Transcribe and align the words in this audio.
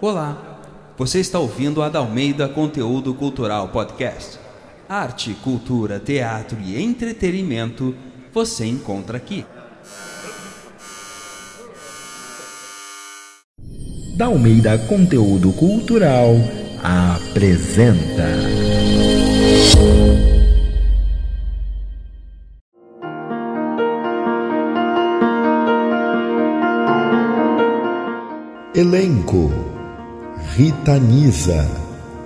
Olá, 0.00 0.60
você 0.96 1.18
está 1.20 1.38
ouvindo 1.38 1.82
a 1.82 1.88
Dalmeida 1.88 2.48
Conteúdo 2.48 3.12
Cultural 3.14 3.68
Podcast. 3.68 4.38
Arte, 4.88 5.34
cultura, 5.42 6.00
teatro 6.00 6.58
e 6.60 6.80
entretenimento 6.80 7.94
você 8.32 8.64
encontra 8.64 9.16
aqui. 9.16 9.44
Dalmeida 14.16 14.78
Conteúdo 14.78 15.52
Cultural 15.52 16.34
apresenta. 16.82 18.28
Elenco. 28.78 29.50
Rita 30.56 31.00
Nisa 31.00 31.66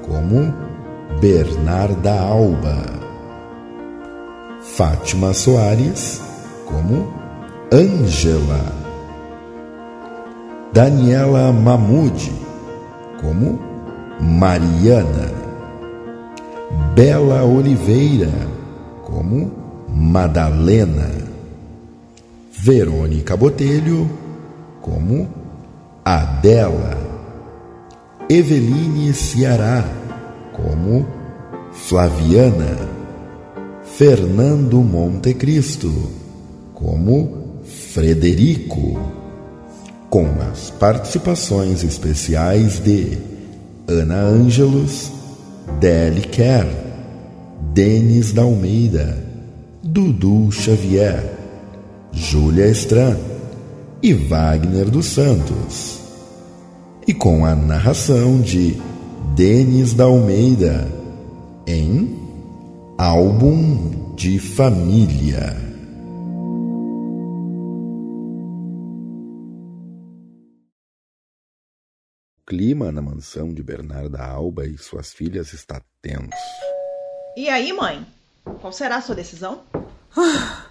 como 0.07 0.55
Bernarda 1.19 2.21
Alba, 2.21 2.77
Fátima 4.61 5.33
Soares 5.33 6.21
como 6.67 7.11
Ângela, 7.73 8.65
Daniela 10.75 11.53
Mamude 11.53 12.31
como 13.19 13.59
Mariana, 14.21 15.31
Bela 16.95 17.45
Oliveira 17.45 18.31
como 19.05 19.51
Madalena, 19.89 21.09
Verônica 22.63 23.37
Botelho 23.37 24.07
como 24.83 25.42
Adela, 26.05 26.99
Eveline 28.29 29.15
Ceará 29.15 29.89
como 30.53 31.07
Flaviana, 31.73 32.77
Fernando 33.85 34.79
Montecristo 34.79 36.11
como 36.75 37.61
Frederico, 37.93 38.99
com 40.11 40.27
as 40.51 40.71
participações 40.71 41.85
especiais 41.85 42.81
de 42.81 43.17
Ana 43.87 44.23
Ângelos, 44.23 45.13
Deli 45.79 46.23
Kerr, 46.23 46.67
Denis 47.73 48.33
da 48.33 48.43
Almeida, 48.43 49.17
Dudu 49.85 50.51
Xavier, 50.51 51.33
Júlia 52.11 52.67
Estran 52.67 53.32
e 54.03 54.13
Wagner 54.13 54.91
dos 54.91 55.07
Santos. 55.07 56.01
E 57.07 57.15
com 57.15 57.47
a 57.47 57.55
narração 57.55 58.41
de 58.41 58.73
Denis 59.37 59.95
da 59.95 60.05
Almeida 60.05 60.89
em 61.67 62.21
Álbum 62.99 64.15
de 64.17 64.41
Família. 64.41 65.57
O 72.41 72.45
clima 72.45 72.91
na 72.91 73.01
mansão 73.01 73.55
de 73.55 73.63
Bernarda 73.63 74.21
Alba 74.21 74.67
e 74.67 74.77
suas 74.77 75.13
filhas 75.13 75.53
está 75.53 75.81
tenso. 76.03 76.29
E 77.37 77.49
aí, 77.49 77.73
mãe? 77.73 78.05
Qual 78.61 78.73
será 78.73 78.97
a 78.97 79.01
sua 79.01 79.15
decisão? 79.15 79.63
Ah, 80.15 80.67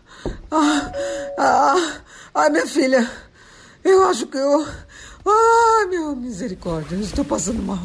ah, 0.52 0.92
ah, 1.40 2.02
ai, 2.34 2.50
minha 2.50 2.68
filha, 2.68 3.10
eu 3.84 4.08
acho 4.08 4.28
que 4.28 4.38
eu. 4.38 4.68
Ai, 5.26 5.86
meu 5.88 6.16
misericórdia, 6.16 6.96
eu 6.96 7.02
estou 7.02 7.24
passando 7.26 7.62
mal. 7.62 7.80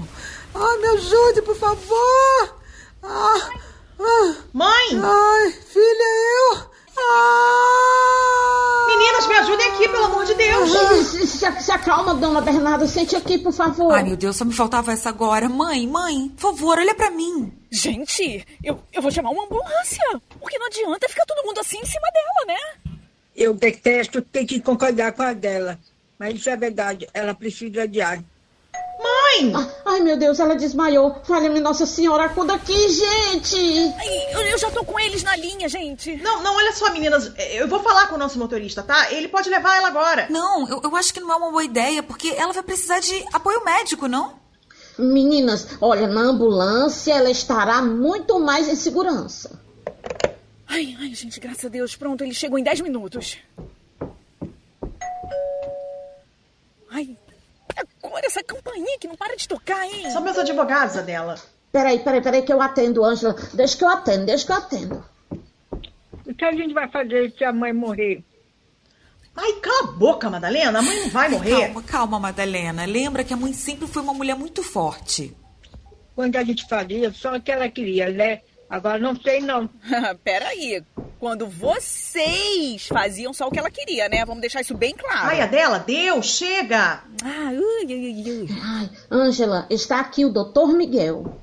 Ai, 0.55 0.78
me 0.78 0.89
ajude, 0.89 1.42
por 1.42 1.56
favor. 1.56 2.56
Ah, 3.02 3.51
ah, 4.01 4.34
Mãe! 4.52 5.01
Ai, 5.02 5.52
filha, 5.52 6.05
eu. 6.55 6.77
Ah! 6.98 8.86
Meninas, 8.89 9.27
me 9.27 9.34
ajudem 9.34 9.67
aqui, 9.68 9.89
pelo 9.89 10.05
amor 10.05 10.24
de 10.24 10.34
Deus! 10.34 10.70
Se, 11.07 11.27
se, 11.27 11.63
se 11.63 11.73
acalma, 11.73 12.14
dona 12.14 12.40
Bernarda. 12.40 12.86
Sente 12.86 13.14
aqui, 13.14 13.36
por 13.39 13.52
favor. 13.52 13.92
Ai, 13.92 14.02
meu 14.02 14.17
Deus, 14.17 14.36
só 14.36 14.45
me 14.45 14.55
faltava 14.55 14.92
essa 14.92 15.11
agora. 15.11 15.48
Mãe, 15.48 15.86
mãe, 15.86 16.30
por 16.30 16.52
favor, 16.52 16.78
olha 16.78 16.95
pra 16.95 17.11
mim. 17.11 17.52
Gente, 17.70 18.46
eu, 18.64 18.80
eu 18.92 19.02
vou 19.02 19.11
chamar 19.11 19.30
uma 19.30 19.45
ambulância. 19.45 20.02
Porque 20.40 20.58
não 20.58 20.67
adianta 20.67 21.08
ficar 21.08 21.24
todo 21.27 21.45
mundo 21.46 21.61
assim 21.61 21.78
em 21.78 21.86
cima 21.86 22.08
dela, 22.13 22.46
né? 22.46 22.95
Eu 23.36 23.52
detesto 23.52 24.23
ter 24.23 24.47
que 24.47 24.61
concordar 24.61 25.13
com 25.13 25.23
a 25.23 25.33
dela. 25.33 25.79
Mas 26.19 26.36
isso 26.36 26.48
é 26.48 26.57
verdade. 26.57 27.07
Ela 27.13 27.35
precisa 27.35 27.86
de 27.86 28.01
ar. 28.01 28.19
Mãe! 28.98 29.52
Ah, 29.55 29.69
ai, 29.85 30.01
meu 30.01 30.17
Deus, 30.17 30.41
ela 30.41 30.57
desmaiou. 30.57 31.20
Falha-me 31.24 31.61
Nossa 31.61 31.85
Senhora, 31.85 32.25
acuda 32.25 32.55
aqui, 32.55 32.89
gente! 32.89 33.95
Ai, 33.98 34.35
eu, 34.35 34.41
eu, 34.41 34.58
já 34.58 34.70
tô 34.70 34.83
com 34.85 34.98
eles 34.98 35.23
na 35.23 35.36
linha, 35.36 35.69
gente. 35.69 36.17
Não, 36.17 36.42
não, 36.42 36.57
olha 36.57 36.73
só, 36.73 36.91
meninas. 36.91 37.30
Eu 37.52 37.69
vou 37.69 37.83
falar 37.83 38.07
com 38.07 38.14
o 38.14 38.19
nosso 38.19 38.39
motorista, 38.39 38.83
tá? 38.83 39.13
Ele 39.13 39.29
pode 39.29 39.51
levar 39.51 39.77
ela 39.77 39.89
agora. 39.89 40.27
Não, 40.30 40.67
eu, 40.67 40.80
eu 40.83 40.96
acho 40.96 41.13
que 41.13 41.20
não 41.20 41.30
é 41.30 41.36
uma 41.36 41.51
boa 41.51 41.64
ideia, 41.64 42.02
porque 42.02 42.29
ela 42.29 42.55
vai 42.55 42.63
precisar 42.63 43.01
de 43.01 43.25
apoio 43.35 43.63
médico, 43.64 44.08
não? 44.08 44.35
Meninas, 44.98 45.69
olha, 45.79 46.07
na 46.07 46.23
ambulância 46.23 47.13
ela 47.13 47.30
estará 47.30 47.83
muito 47.83 48.41
mais 48.41 48.67
em 48.67 48.77
segurança. 48.77 49.65
Ai, 50.77 50.95
ai, 51.01 51.14
gente, 51.14 51.41
graças 51.41 51.64
a 51.64 51.69
Deus. 51.70 51.97
Pronto, 51.97 52.23
ele 52.23 52.35
chegou 52.35 52.59
em 52.59 52.63
10 52.63 52.83
minutos. 52.83 53.39
Ai, 56.91 57.17
agora 58.03 58.27
essa 58.27 58.45
campainha 58.45 58.98
que 58.98 59.09
não 59.09 59.17
para 59.17 59.35
de 59.37 59.48
tocar, 59.48 59.87
hein? 59.87 60.11
São 60.11 60.23
meus 60.23 60.37
advogados, 60.37 60.98
Adela. 60.98 61.41
Peraí, 61.73 61.98
peraí, 62.01 62.20
peraí 62.20 62.42
que 62.42 62.53
eu 62.53 62.61
atendo, 62.61 63.03
Ângela. 63.03 63.35
Deixa 63.55 63.75
que 63.75 63.85
eu 63.85 63.89
atendo, 63.89 64.27
deixa 64.27 64.45
que 64.45 64.53
eu 64.53 64.57
atendo. 64.57 65.05
O 66.27 66.35
que 66.35 66.45
a 66.45 66.53
gente 66.53 66.75
vai 66.75 66.91
fazer 66.91 67.33
se 67.39 67.43
a 67.43 67.55
mãe 67.55 67.73
morrer? 67.73 68.23
Ai, 69.35 69.55
cala 69.55 69.89
a 69.89 69.93
boca, 69.93 70.29
Madalena. 70.29 70.79
A 70.79 70.83
mãe 70.83 71.01
não 71.01 71.08
vai 71.08 71.31
morrer. 71.31 71.58
Calma, 71.58 71.83
calma, 71.83 72.20
Madalena. 72.20 72.85
Lembra 72.85 73.25
que 73.25 73.33
a 73.33 73.37
mãe 73.37 73.55
sempre 73.55 73.87
foi 73.87 74.03
uma 74.03 74.13
mulher 74.13 74.37
muito 74.37 74.63
forte. 74.63 75.35
Quando 76.14 76.37
a 76.37 76.45
gente 76.45 76.69
fazia, 76.69 77.11
só 77.13 77.35
o 77.35 77.41
que 77.41 77.51
ela 77.51 77.67
queria, 77.70 78.11
né? 78.11 78.43
Agora 78.68 78.98
não 78.98 79.14
sei, 79.14 79.40
não. 79.40 79.68
Peraí. 80.22 80.82
Quando 81.18 81.46
vocês 81.46 82.86
faziam 82.88 83.32
só 83.32 83.48
o 83.48 83.50
que 83.50 83.58
ela 83.58 83.70
queria, 83.70 84.08
né? 84.08 84.24
Vamos 84.24 84.42
deixar 84.42 84.60
isso 84.60 84.77
bem 84.77 84.94
claro. 84.94 85.28
Ai, 85.28 85.40
Adela, 85.40 85.78
deu, 85.78 86.22
chega! 86.22 87.02
Ah, 87.24 87.50
ui, 87.52 87.86
ui, 87.86 88.30
ui. 88.30 88.48
Ai, 88.62 88.90
Ângela, 89.10 89.66
está 89.70 89.98
aqui 89.98 90.27
o 90.27 90.32
doutor 90.32 90.74
Miguel. 90.74 91.40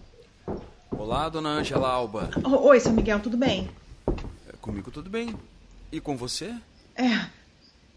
Olá, 0.92 1.28
dona 1.28 1.50
Ângela 1.50 1.90
Alba. 1.90 2.30
Oi, 2.46 2.80
seu 2.80 2.92
Miguel, 2.94 3.20
tudo 3.20 3.36
bem? 3.36 3.68
É, 4.48 4.56
comigo 4.62 4.92
tudo 4.92 5.10
bem. 5.10 5.36
E 5.92 6.00
com 6.00 6.16
você? 6.16 6.54
É. 6.96 7.26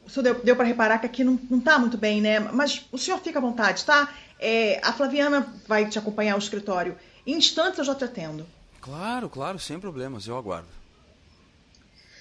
O 0.06 0.08
senhor 0.08 0.22
deu, 0.22 0.34
deu 0.42 0.56
para 0.56 0.64
reparar 0.64 0.98
que 0.98 1.06
aqui 1.06 1.24
não, 1.24 1.38
não 1.50 1.60
tá 1.60 1.78
muito 1.78 1.98
bem, 1.98 2.22
né? 2.22 2.40
Mas 2.40 2.86
o 2.90 2.96
senhor 2.96 3.18
fica 3.18 3.38
à 3.38 3.42
vontade, 3.42 3.84
tá? 3.84 4.08
É, 4.40 4.80
a 4.82 4.92
Flaviana 4.94 5.46
vai 5.68 5.86
te 5.88 5.98
acompanhar 5.98 6.32
ao 6.32 6.38
escritório. 6.38 6.96
Em 7.26 7.36
instantes 7.36 7.78
eu 7.78 7.84
já 7.84 7.94
te 7.94 8.04
atendo. 8.04 8.46
Claro, 8.86 9.28
claro, 9.28 9.58
sem 9.58 9.80
problemas, 9.80 10.28
eu 10.28 10.38
aguardo. 10.38 10.68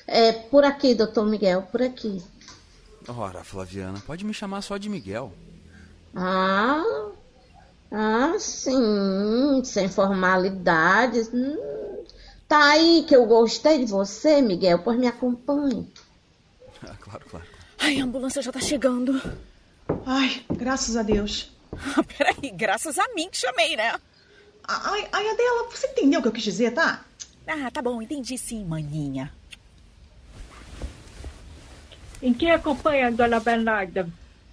É 0.07 0.31
por 0.31 0.63
aqui, 0.63 0.95
doutor 0.95 1.23
Miguel, 1.27 1.61
por 1.61 1.83
aqui. 1.83 2.23
Ora, 3.07 3.43
Flaviana, 3.43 4.01
pode 4.03 4.25
me 4.25 4.33
chamar 4.33 4.63
só 4.63 4.75
de 4.75 4.89
Miguel. 4.89 5.31
Ah, 6.15 6.83
ah, 7.91 8.33
sim, 8.39 9.61
sem 9.63 9.87
formalidades. 9.87 11.29
Hum, 11.31 12.03
tá 12.47 12.71
aí 12.71 13.05
que 13.07 13.15
eu 13.15 13.27
gostei 13.27 13.85
de 13.85 13.91
você, 13.91 14.41
Miguel, 14.41 14.79
pois 14.79 14.97
me 14.97 15.05
acompanhe. 15.05 15.87
Ah, 16.81 16.95
claro, 16.99 17.25
claro. 17.29 17.45
Ai, 17.77 17.99
a 17.99 18.05
ambulância 18.05 18.41
já 18.41 18.51
tá 18.51 18.59
chegando. 18.59 19.21
Ai, 20.03 20.43
graças 20.49 20.97
a 20.97 21.03
Deus. 21.03 21.51
Ah, 21.95 22.03
peraí, 22.03 22.49
graças 22.51 22.97
a 22.97 23.07
mim 23.13 23.29
que 23.29 23.37
chamei, 23.37 23.75
né? 23.75 23.93
Ai, 24.67 25.07
ai, 25.11 25.29
Adela, 25.29 25.69
você 25.69 25.87
entendeu 25.87 26.19
o 26.19 26.23
que 26.23 26.29
eu 26.29 26.33
quis 26.33 26.43
dizer, 26.43 26.73
tá? 26.73 27.03
Ah, 27.47 27.69
tá 27.71 27.81
bom, 27.81 28.01
entendi 28.01 28.37
sim, 28.37 28.65
maninha. 28.65 29.31
Em 32.21 32.33
quem 32.33 32.51
acompanha 32.51 33.07
a 33.07 33.11
dona 33.11 33.39
Bernarda? 33.39 34.09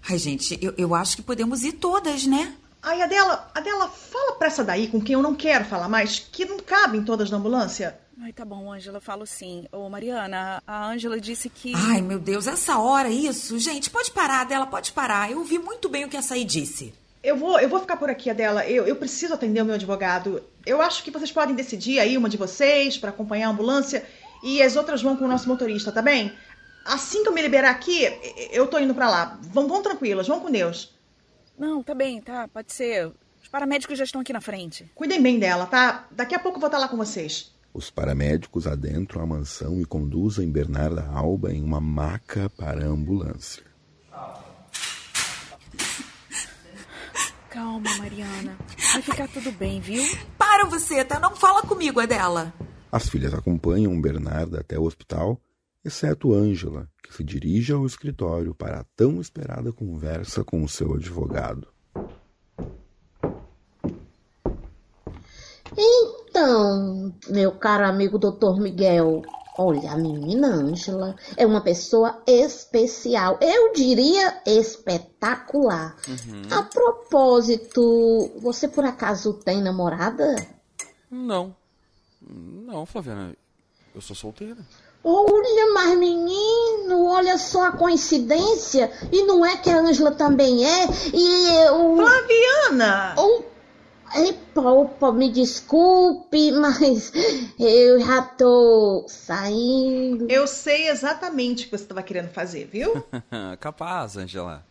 Ai, 0.08 0.18
gente, 0.18 0.58
eu, 0.60 0.74
eu 0.76 0.94
acho 0.94 1.16
que 1.16 1.22
podemos 1.22 1.62
ir 1.62 1.72
todas, 1.72 2.26
né? 2.26 2.54
Ai, 2.82 3.00
Adela, 3.00 3.50
Adela, 3.54 3.88
fala 3.88 4.32
pra 4.32 4.48
essa 4.48 4.64
daí 4.64 4.88
com 4.88 5.00
quem 5.00 5.14
eu 5.14 5.22
não 5.22 5.34
quero 5.34 5.64
falar 5.64 5.88
mais, 5.88 6.18
que 6.18 6.44
não 6.44 6.58
cabem 6.58 7.02
todas 7.04 7.30
na 7.30 7.38
ambulância. 7.38 7.98
Ai, 8.20 8.32
tá 8.32 8.44
bom, 8.44 8.70
Ângela, 8.70 9.00
falo 9.00 9.24
sim. 9.24 9.66
Ô, 9.72 9.88
Mariana, 9.88 10.62
a 10.66 10.86
Ângela 10.86 11.20
disse 11.20 11.48
que. 11.48 11.72
Ai, 11.74 12.02
meu 12.02 12.18
Deus, 12.18 12.46
essa 12.46 12.78
hora, 12.78 13.08
isso? 13.08 13.58
Gente, 13.58 13.88
pode 13.88 14.10
parar, 14.10 14.42
Adela, 14.42 14.66
pode 14.66 14.92
parar. 14.92 15.30
Eu 15.30 15.38
ouvi 15.38 15.58
muito 15.58 15.88
bem 15.88 16.04
o 16.04 16.08
que 16.08 16.16
essa 16.16 16.34
aí 16.34 16.44
disse. 16.44 16.92
Eu 17.22 17.36
vou, 17.36 17.60
eu 17.60 17.68
vou 17.68 17.78
ficar 17.78 17.96
por 17.96 18.10
aqui, 18.10 18.30
Adela. 18.30 18.66
Eu, 18.66 18.84
eu 18.84 18.96
preciso 18.96 19.34
atender 19.34 19.62
o 19.62 19.64
meu 19.64 19.76
advogado. 19.76 20.42
Eu 20.66 20.82
acho 20.82 21.04
que 21.04 21.10
vocês 21.10 21.30
podem 21.30 21.54
decidir 21.54 22.00
aí, 22.00 22.16
uma 22.16 22.28
de 22.28 22.36
vocês, 22.36 22.98
para 22.98 23.10
acompanhar 23.10 23.48
a 23.48 23.50
ambulância, 23.50 24.04
e 24.42 24.60
as 24.60 24.74
outras 24.74 25.02
vão 25.02 25.16
com 25.16 25.24
o 25.24 25.28
nosso 25.28 25.48
motorista, 25.48 25.92
tá 25.92 26.02
bem? 26.02 26.32
Assim 26.84 27.22
que 27.22 27.28
eu 27.28 27.32
me 27.32 27.40
liberar 27.40 27.70
aqui, 27.70 28.04
eu 28.50 28.66
tô 28.66 28.78
indo 28.78 28.94
para 28.94 29.08
lá. 29.08 29.38
Vão, 29.40 29.68
vão 29.68 29.82
tranquilas, 29.82 30.26
vão 30.26 30.40
com 30.40 30.50
Deus. 30.50 30.92
Não, 31.56 31.80
tá 31.80 31.94
bem, 31.94 32.20
tá. 32.20 32.48
Pode 32.48 32.72
ser. 32.72 33.12
Os 33.40 33.48
paramédicos 33.48 33.96
já 33.96 34.04
estão 34.04 34.20
aqui 34.20 34.32
na 34.32 34.40
frente. 34.40 34.90
Cuidem 34.94 35.22
bem 35.22 35.38
dela, 35.38 35.66
tá? 35.66 36.08
Daqui 36.10 36.34
a 36.34 36.40
pouco 36.40 36.56
eu 36.56 36.60
vou 36.60 36.66
estar 36.66 36.78
lá 36.78 36.88
com 36.88 36.96
vocês. 36.96 37.52
Os 37.72 37.88
paramédicos 37.88 38.66
adentram 38.66 39.22
a 39.22 39.26
mansão 39.26 39.80
e 39.80 39.84
conduzem 39.84 40.50
Bernarda 40.50 41.08
Alba 41.12 41.52
em 41.52 41.62
uma 41.62 41.80
maca 41.80 42.50
para 42.50 42.84
a 42.84 42.88
ambulância. 42.88 43.62
Calma, 47.52 47.94
Mariana. 47.98 48.56
Vai 48.94 49.02
ficar 49.02 49.28
tudo 49.28 49.52
bem, 49.52 49.78
viu? 49.78 50.02
Para 50.38 50.64
você, 50.64 51.04
tá? 51.04 51.20
Não 51.20 51.36
fala 51.36 51.60
comigo, 51.60 52.00
é 52.00 52.06
dela. 52.06 52.50
As 52.90 53.10
filhas 53.10 53.34
acompanham 53.34 54.00
Bernarda 54.00 54.60
até 54.60 54.78
o 54.78 54.84
hospital, 54.84 55.38
exceto 55.84 56.32
Ângela, 56.32 56.88
que 57.02 57.12
se 57.14 57.22
dirige 57.22 57.70
ao 57.70 57.84
escritório 57.84 58.54
para 58.54 58.80
a 58.80 58.84
tão 58.96 59.20
esperada 59.20 59.70
conversa 59.70 60.42
com 60.42 60.64
o 60.64 60.68
seu 60.68 60.94
advogado. 60.94 61.68
Então, 65.76 67.14
meu 67.28 67.52
caro 67.52 67.84
amigo 67.84 68.18
doutor 68.18 68.58
Miguel, 68.58 69.20
olha, 69.58 69.92
a 69.92 69.96
menina 69.96 70.48
Ângela 70.48 71.14
é 71.36 71.46
uma 71.46 71.60
pessoa 71.60 72.22
especial, 72.26 73.38
eu 73.40 73.72
diria 73.72 74.40
espetacular. 74.46 75.96
A 76.50 76.62
propósito, 76.62 78.30
você 78.40 78.68
por 78.68 78.84
acaso 78.84 79.34
tem 79.34 79.62
namorada? 79.62 80.34
Não. 81.10 81.54
Não, 82.20 82.86
Flaviana. 82.86 83.34
Eu 83.94 84.00
sou 84.00 84.16
solteira. 84.16 84.58
Olha, 85.04 85.72
mas 85.74 85.98
menino, 85.98 87.06
olha 87.06 87.36
só 87.36 87.66
a 87.66 87.72
coincidência. 87.72 88.90
E 89.10 89.24
não 89.24 89.44
é 89.44 89.56
que 89.56 89.68
a 89.68 89.80
Ângela 89.80 90.12
também 90.12 90.64
é? 90.64 90.86
E 91.12 91.64
eu. 91.66 91.96
Flaviana! 91.96 93.14
Oh, 93.18 93.42
epa, 94.14 94.60
opa, 94.60 95.12
me 95.12 95.30
desculpe, 95.30 96.52
mas 96.58 97.12
eu 97.58 98.00
já 98.00 98.22
tô 98.22 99.04
saindo. 99.08 100.30
Eu 100.30 100.46
sei 100.46 100.88
exatamente 100.88 101.62
o 101.62 101.70
que 101.70 101.76
você 101.76 101.84
estava 101.84 102.02
querendo 102.02 102.28
fazer, 102.28 102.66
viu? 102.66 103.04
Capaz, 103.60 104.16
Angela. 104.16 104.64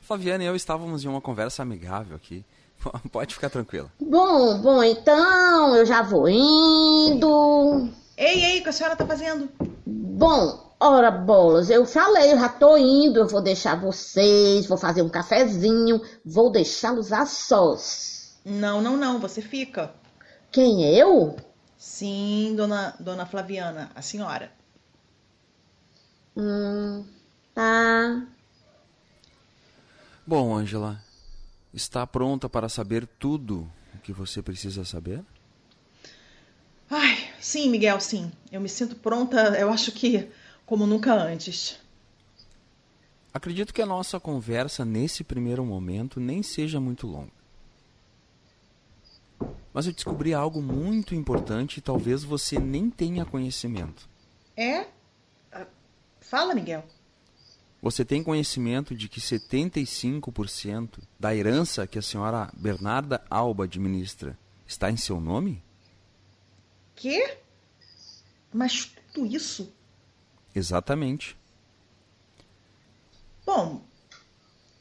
Flaviana 0.00 0.44
e 0.44 0.46
eu 0.46 0.54
estávamos 0.54 1.04
em 1.04 1.08
uma 1.08 1.20
conversa 1.20 1.62
amigável 1.62 2.16
aqui. 2.16 2.44
Pode 3.10 3.34
ficar 3.34 3.50
tranquila. 3.50 3.90
Bom, 3.98 4.60
bom, 4.60 4.82
então 4.82 5.74
eu 5.74 5.86
já 5.86 6.02
vou 6.02 6.28
indo. 6.28 7.88
Ei, 8.16 8.44
ei, 8.44 8.60
o 8.60 8.62
que 8.62 8.68
a 8.68 8.72
senhora 8.72 8.96
tá 8.96 9.06
fazendo? 9.06 9.48
Bom, 9.86 10.72
ora 10.78 11.10
bolas, 11.10 11.70
eu 11.70 11.84
falei, 11.86 12.32
eu 12.32 12.38
já 12.38 12.48
tô 12.48 12.76
indo, 12.76 13.18
eu 13.18 13.26
vou 13.26 13.40
deixar 13.40 13.80
vocês, 13.80 14.66
vou 14.66 14.78
fazer 14.78 15.02
um 15.02 15.08
cafezinho, 15.08 16.00
vou 16.24 16.50
deixá-los 16.50 17.12
a 17.12 17.26
sós. 17.26 18.13
Não, 18.44 18.82
não, 18.82 18.96
não, 18.96 19.18
você 19.18 19.40
fica. 19.40 19.94
Quem, 20.52 20.84
eu? 20.96 21.36
Sim, 21.78 22.54
dona, 22.56 22.94
dona 23.00 23.26
Flaviana, 23.26 23.90
a 23.94 24.02
senhora. 24.02 24.52
Hum, 26.36 27.04
tá. 27.54 28.26
Bom, 30.26 30.54
Angela, 30.54 31.02
está 31.72 32.06
pronta 32.06 32.48
para 32.48 32.68
saber 32.68 33.06
tudo 33.18 33.70
o 33.94 33.98
que 33.98 34.12
você 34.12 34.42
precisa 34.42 34.84
saber? 34.84 35.24
Ai, 36.90 37.30
sim, 37.40 37.68
Miguel, 37.70 38.00
sim. 38.00 38.30
Eu 38.50 38.60
me 38.60 38.68
sinto 38.68 38.96
pronta, 38.96 39.58
eu 39.58 39.70
acho 39.70 39.92
que 39.92 40.28
como 40.66 40.86
nunca 40.86 41.14
antes. 41.14 41.78
Acredito 43.32 43.74
que 43.74 43.82
a 43.82 43.86
nossa 43.86 44.20
conversa 44.20 44.84
nesse 44.84 45.24
primeiro 45.24 45.64
momento 45.64 46.20
nem 46.20 46.42
seja 46.42 46.80
muito 46.80 47.06
longa. 47.06 47.43
Mas 49.74 49.86
eu 49.86 49.92
descobri 49.92 50.32
algo 50.32 50.62
muito 50.62 51.16
importante 51.16 51.78
e 51.78 51.80
talvez 51.80 52.22
você 52.22 52.60
nem 52.60 52.88
tenha 52.88 53.24
conhecimento. 53.24 54.08
É? 54.56 54.86
Ah, 55.50 55.66
Fala, 56.20 56.54
Miguel. 56.54 56.84
Você 57.82 58.04
tem 58.04 58.22
conhecimento 58.22 58.94
de 58.94 59.08
que 59.08 59.20
75% 59.20 61.00
da 61.18 61.34
herança 61.34 61.86
que 61.88 61.98
a 61.98 62.02
senhora 62.02 62.50
Bernarda 62.54 63.22
Alba 63.28 63.64
administra 63.64 64.38
está 64.66 64.90
em 64.90 64.96
seu 64.96 65.20
nome? 65.20 65.62
Quê? 66.94 67.36
Mas 68.52 68.94
tudo 69.12 69.26
isso? 69.26 69.74
Exatamente. 70.54 71.36
Bom, 73.44 73.82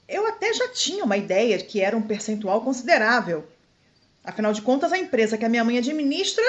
eu 0.07 0.27
até 0.27 0.53
já 0.53 0.71
tinha 0.71 1.03
uma 1.03 1.17
ideia 1.17 1.57
de 1.57 1.65
que 1.65 1.81
era 1.81 1.97
um 1.97 2.01
percentual 2.03 2.61
considerável. 2.61 3.51
Afinal 4.23 4.53
de 4.53 4.61
contas, 4.61 4.93
a 4.93 4.97
empresa 4.97 5.37
que 5.37 5.45
a 5.45 5.49
minha 5.49 5.63
mãe 5.63 5.77
administra, 5.77 6.43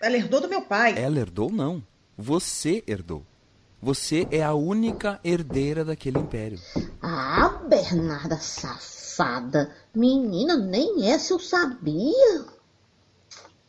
ela 0.00 0.16
herdou 0.16 0.40
do 0.40 0.48
meu 0.48 0.62
pai. 0.62 0.94
Ela 0.96 1.18
herdou, 1.18 1.50
não. 1.50 1.82
Você 2.16 2.82
herdou. 2.86 3.24
Você 3.80 4.26
é 4.30 4.42
a 4.42 4.54
única 4.54 5.20
herdeira 5.22 5.84
daquele 5.84 6.18
império. 6.18 6.58
Ah, 7.00 7.60
Bernarda 7.68 8.38
safada. 8.38 9.72
Menina, 9.94 10.56
nem 10.56 11.08
essa 11.10 11.32
eu 11.32 11.38
sabia. 11.38 12.44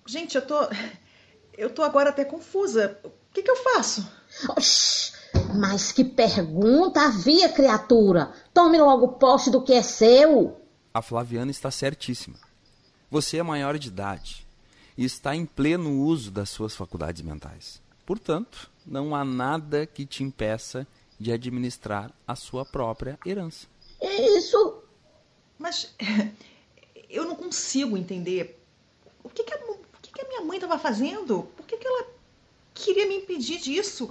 Gente, 0.08 0.36
eu 0.36 0.46
tô. 0.46 0.56
Eu 1.58 1.70
tô 1.70 1.84
agora 1.84 2.10
até 2.10 2.24
confusa. 2.24 2.98
O 3.04 3.12
que, 3.34 3.44
que 3.44 3.52
eu 3.52 3.56
faço? 3.58 4.10
Oxi, 4.48 5.12
mas 5.54 5.92
que 5.92 6.06
pergunta 6.06 7.02
havia, 7.02 7.50
criatura. 7.50 8.32
Tome 8.54 8.78
logo 8.78 9.10
posse 9.20 9.52
do 9.52 9.62
que 9.62 9.74
é 9.74 9.82
seu. 9.82 10.62
A 10.94 11.02
Flaviana 11.02 11.52
está 11.52 11.70
certíssima. 11.70 12.38
Você 13.12 13.38
é 13.38 13.44
maior 13.44 13.78
de 13.78 13.88
idade 13.88 14.48
e 14.98 15.04
está 15.04 15.36
em 15.36 15.46
pleno 15.46 16.02
uso 16.04 16.30
das 16.30 16.50
suas 16.50 16.76
faculdades 16.76 17.22
mentais. 17.22 17.82
Portanto, 18.06 18.70
não 18.86 19.16
há 19.16 19.24
nada 19.24 19.86
que 19.86 20.06
te 20.06 20.24
impeça 20.24 20.88
de 21.20 21.32
administrar 21.32 22.12
a 22.28 22.36
sua 22.36 22.66
própria 22.66 23.20
herança. 23.26 23.68
Isso. 24.02 24.84
Mas 25.58 25.94
eu 27.10 27.26
não 27.26 27.36
consigo 27.36 27.98
entender. 27.98 28.62
O 29.24 29.30
que, 29.30 29.44
que, 29.44 29.54
a, 29.54 29.58
o 29.58 29.78
que, 30.02 30.12
que 30.12 30.22
a 30.22 30.28
minha 30.28 30.42
mãe 30.42 30.58
estava 30.58 30.78
fazendo? 30.78 31.44
Por 31.56 31.66
que, 31.66 31.78
que 31.78 31.88
ela 31.88 32.08
queria 32.74 33.08
me 33.08 33.18
impedir 33.18 33.60
disso? 33.60 34.08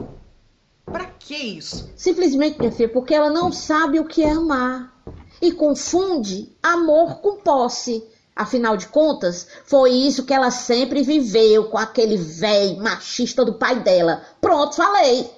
Pra 0.85 1.07
que 1.07 1.37
isso? 1.37 1.91
Simplesmente, 1.97 2.59
minha 2.59 2.73
filha, 2.73 2.89
porque 2.89 3.15
ela 3.15 3.31
não 3.31 3.53
sabe 3.53 4.01
o 4.01 4.07
que 4.07 4.23
é 4.23 4.31
amar. 4.31 4.95
E 5.41 5.53
confunde 5.53 6.53
amor 6.63 7.21
com 7.21 7.41
posse. 7.41 8.05
Afinal 8.39 8.77
de 8.77 8.87
contas, 8.87 9.49
foi 9.65 9.91
isso 9.91 10.25
que 10.25 10.33
ela 10.33 10.53
sempre 10.53 11.03
viveu 11.03 11.65
com 11.65 11.77
aquele 11.77 12.17
velho 12.17 12.81
machista 12.81 13.45
do 13.45 13.55
pai 13.55 13.83
dela. 13.83 14.25
Pronto, 14.41 14.77
falei. 14.77 15.29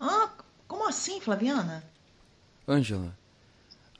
Ah, 0.00 0.30
como 0.66 0.88
assim, 0.88 1.20
Flaviana? 1.20 1.84
Ângela, 2.66 3.14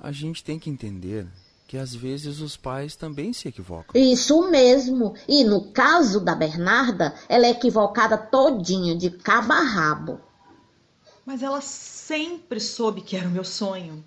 a 0.00 0.10
gente 0.10 0.42
tem 0.42 0.58
que 0.58 0.70
entender 0.70 1.26
que 1.68 1.76
às 1.76 1.94
vezes 1.94 2.40
os 2.40 2.56
pais 2.56 2.96
também 2.96 3.30
se 3.34 3.46
equivocam. 3.46 3.90
Isso 3.94 4.48
mesmo. 4.48 5.14
E 5.28 5.44
no 5.44 5.70
caso 5.72 6.18
da 6.18 6.34
Bernarda, 6.34 7.14
ela 7.28 7.44
é 7.44 7.50
equivocada 7.50 8.16
todinha, 8.16 8.96
de 8.96 9.10
cabo 9.10 9.52
a 9.52 9.60
rabo. 9.60 10.18
Mas 11.26 11.42
ela 11.42 11.60
sempre 11.60 12.58
soube 12.58 13.02
que 13.02 13.18
era 13.18 13.28
o 13.28 13.30
meu 13.30 13.44
sonho. 13.44 14.02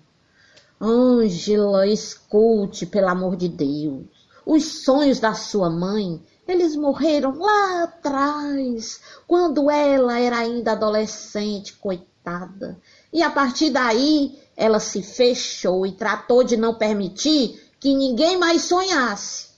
Ângela, 0.80 1.86
escute, 1.86 2.84
pelo 2.84 3.10
amor 3.10 3.36
de 3.36 3.48
Deus. 3.48 4.19
Os 4.44 4.82
sonhos 4.84 5.20
da 5.20 5.34
sua 5.34 5.70
mãe, 5.70 6.22
eles 6.46 6.74
morreram 6.74 7.38
lá 7.38 7.84
atrás, 7.84 9.00
quando 9.26 9.70
ela 9.70 10.18
era 10.18 10.38
ainda 10.38 10.72
adolescente, 10.72 11.74
coitada. 11.74 12.78
E 13.12 13.22
a 13.22 13.30
partir 13.30 13.70
daí, 13.70 14.38
ela 14.56 14.80
se 14.80 15.02
fechou 15.02 15.86
e 15.86 15.92
tratou 15.92 16.42
de 16.42 16.56
não 16.56 16.74
permitir 16.74 17.70
que 17.78 17.94
ninguém 17.94 18.36
mais 18.36 18.62
sonhasse. 18.62 19.48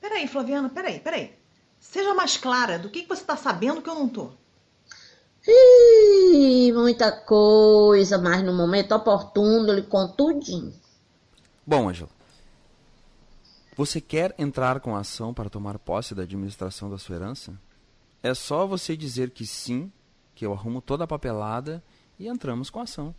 Peraí, 0.00 0.28
Flaviana, 0.28 0.68
peraí, 0.68 1.00
peraí. 1.00 1.32
Seja 1.80 2.14
mais 2.14 2.36
clara 2.36 2.78
do 2.78 2.88
que 2.88 3.02
que 3.02 3.08
você 3.08 3.22
está 3.22 3.36
sabendo 3.36 3.82
que 3.82 3.88
eu 3.88 3.94
não 3.94 4.08
tô. 4.08 4.30
Ih, 5.46 6.72
muita 6.72 7.10
coisa, 7.10 8.18
mas 8.18 8.44
no 8.44 8.52
momento 8.52 8.94
oportuno 8.94 9.68
eu 9.68 9.74
lhe 9.74 9.82
conto 9.82 10.14
tudinho. 10.14 10.74
Bom, 11.66 11.88
Ângela, 11.88 12.10
você 13.78 14.00
quer 14.00 14.34
entrar 14.36 14.80
com 14.80 14.96
a 14.96 14.98
ação 14.98 15.32
para 15.32 15.48
tomar 15.48 15.78
posse 15.78 16.12
da 16.12 16.24
administração 16.24 16.90
da 16.90 16.98
sua 16.98 17.14
herança? 17.14 17.56
É 18.20 18.34
só 18.34 18.66
você 18.66 18.96
dizer 18.96 19.30
que 19.30 19.46
sim, 19.46 19.92
que 20.34 20.44
eu 20.44 20.52
arrumo 20.52 20.82
toda 20.82 21.04
a 21.04 21.06
papelada 21.06 21.80
e 22.18 22.26
entramos 22.26 22.70
com 22.70 22.80
a 22.80 22.82
ação. 22.82 23.14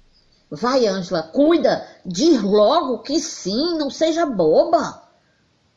Vai, 0.51 0.85
Ângela, 0.85 1.23
cuida, 1.23 1.87
diz 2.05 2.43
logo 2.43 2.99
que 2.99 3.21
sim, 3.21 3.77
não 3.77 3.89
seja 3.89 4.25
boba. 4.25 5.01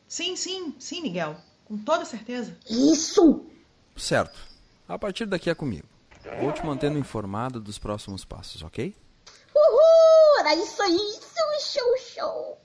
Sim, 0.05 0.35
sim, 0.35 0.75
sim, 0.77 1.01
Miguel. 1.01 1.37
Com 1.63 1.77
toda 1.77 2.03
certeza. 2.03 2.53
Isso! 2.69 3.45
Certo. 3.95 4.37
A 4.85 4.99
partir 4.99 5.25
daqui 5.27 5.49
é 5.49 5.55
comigo. 5.55 5.87
Vou 6.41 6.51
te 6.51 6.65
mantendo 6.65 6.99
informado 6.99 7.61
dos 7.61 7.79
próximos 7.79 8.25
passos, 8.25 8.61
ok? 8.61 8.93
Uhul! 9.55 10.39
Era 10.41 10.55
isso 10.55 10.81
aí, 10.81 10.97
isso, 10.97 11.71
show, 11.71 11.97
show. 11.97 12.57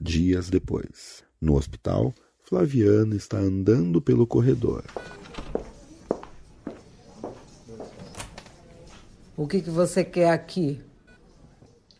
Dias 0.00 0.48
depois, 0.48 1.24
no 1.40 1.56
hospital, 1.56 2.12
Flaviana 2.42 3.14
está 3.14 3.38
andando 3.38 4.00
pelo 4.00 4.26
corredor. 4.26 4.84
O 9.36 9.46
que, 9.46 9.60
que 9.60 9.70
você 9.70 10.02
quer 10.02 10.30
aqui? 10.30 10.80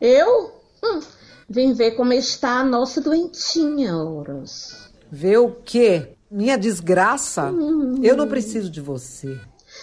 Eu? 0.00 0.52
Hum, 0.82 1.00
vim 1.48 1.72
ver 1.72 1.92
como 1.92 2.12
está 2.12 2.60
a 2.60 2.64
nossa 2.64 3.00
doentinha, 3.00 3.96
Horus. 3.96 4.90
Ver 5.10 5.38
o 5.38 5.52
quê? 5.52 6.14
Minha 6.30 6.58
desgraça? 6.58 7.52
Eu 8.02 8.16
não 8.16 8.26
preciso 8.26 8.70
de 8.70 8.80
você. 8.80 9.40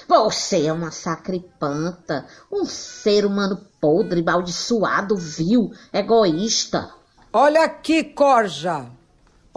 Você 0.07 0.65
é 0.65 0.74
uma 0.74 0.91
sacripanta, 0.91 2.27
um 2.51 2.65
ser 2.65 3.25
humano 3.25 3.59
podre, 3.79 4.21
maldiçoado, 4.21 5.15
vil, 5.15 5.71
egoísta. 5.93 6.91
Olha 7.31 7.63
aqui, 7.63 8.03
Corja. 8.03 8.91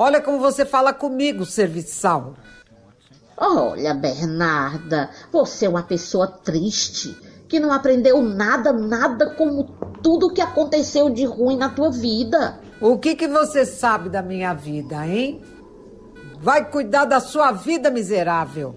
Olha 0.01 0.21
como 0.21 0.39
você 0.39 0.65
fala 0.65 0.93
comigo, 0.93 1.45
serviçal. 1.45 2.35
Olha, 3.37 3.93
Bernarda, 3.93 5.11
você 5.33 5.67
é 5.67 5.69
uma 5.69 5.83
pessoa 5.83 6.29
triste, 6.29 7.17
que 7.49 7.59
não 7.59 7.73
aprendeu 7.73 8.23
nada, 8.23 8.73
nada 8.73 9.31
como 9.31 9.65
tudo 10.01 10.33
que 10.33 10.41
aconteceu 10.41 11.11
de 11.11 11.25
ruim 11.25 11.57
na 11.57 11.69
tua 11.69 11.91
vida. 11.91 12.61
O 12.81 12.97
que, 12.97 13.17
que 13.17 13.27
você 13.27 13.67
sabe 13.67 14.09
da 14.09 14.23
minha 14.23 14.55
vida, 14.55 15.05
hein? 15.05 15.43
Vai 16.41 16.71
cuidar 16.71 17.05
da 17.05 17.19
sua 17.19 17.51
vida 17.51 17.91
miserável. 17.91 18.77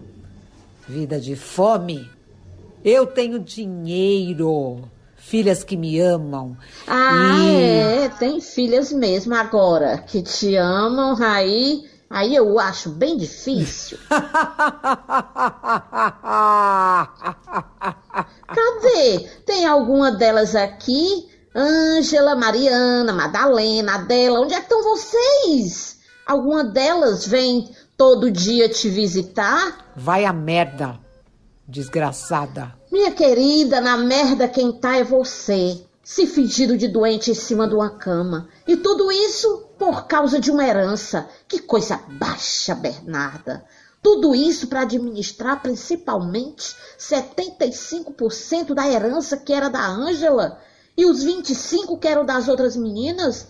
Vida 0.88 1.20
de 1.20 1.36
fome. 1.36 2.10
Eu 2.84 3.06
tenho 3.06 3.38
dinheiro. 3.38 4.90
Filhas 5.22 5.64
que 5.64 5.78
me 5.78 6.00
amam. 6.00 6.58
Ah, 6.88 7.38
e... 7.40 8.04
é, 8.04 8.10
tem 8.10 8.42
filhas 8.42 8.92
mesmo 8.92 9.34
agora 9.36 10.00
que 10.00 10.22
te 10.22 10.56
amam, 10.56 11.16
aí, 11.24 11.86
aí 12.10 12.36
eu 12.36 12.60
acho 12.60 12.90
bem 12.90 13.16
difícil. 13.16 13.98
Cadê? 18.48 19.20
Tem 19.46 19.66
alguma 19.66 20.12
delas 20.12 20.56
aqui? 20.56 21.30
Ângela, 21.56 22.36
Mariana, 22.36 23.14
Madalena, 23.14 23.96
Adela, 23.96 24.42
onde 24.42 24.54
é 24.54 24.58
que 24.58 24.64
estão 24.64 24.84
vocês? 24.84 26.00
Alguma 26.26 26.64
delas 26.64 27.28
vem 27.28 27.70
todo 27.96 28.32
dia 28.32 28.68
te 28.68 28.90
visitar? 28.90 29.92
Vai 29.96 30.26
a 30.26 30.34
merda, 30.34 31.00
desgraçada. 31.72 32.76
Minha 32.92 33.12
querida, 33.12 33.80
na 33.82 33.98
merda 33.98 34.48
quem 34.48 34.72
tá 34.72 34.98
é 34.98 35.04
você. 35.04 35.82
Se 36.04 36.28
fingindo 36.28 36.78
de 36.78 36.88
doente 36.88 37.32
em 37.32 37.34
cima 37.34 37.68
de 37.68 37.74
uma 37.74 37.90
cama. 37.90 38.50
E 38.68 38.76
tudo 38.76 39.12
isso 39.12 39.66
por 39.80 40.06
causa 40.06 40.40
de 40.40 40.52
uma 40.52 40.68
herança. 40.68 41.28
Que 41.48 41.60
coisa 41.60 42.00
baixa, 42.20 42.76
Bernarda. 42.76 43.64
Tudo 44.04 44.36
isso 44.36 44.68
para 44.68 44.82
administrar 44.82 45.62
principalmente 45.62 46.76
75% 47.00 48.74
da 48.74 48.88
herança 48.88 49.38
que 49.38 49.54
era 49.54 49.70
da 49.70 49.88
Ângela 49.88 50.60
e 50.98 51.06
os 51.06 51.24
25 51.24 51.98
que 51.98 52.08
eram 52.08 52.26
das 52.26 52.48
outras 52.48 52.76
meninas, 52.76 53.48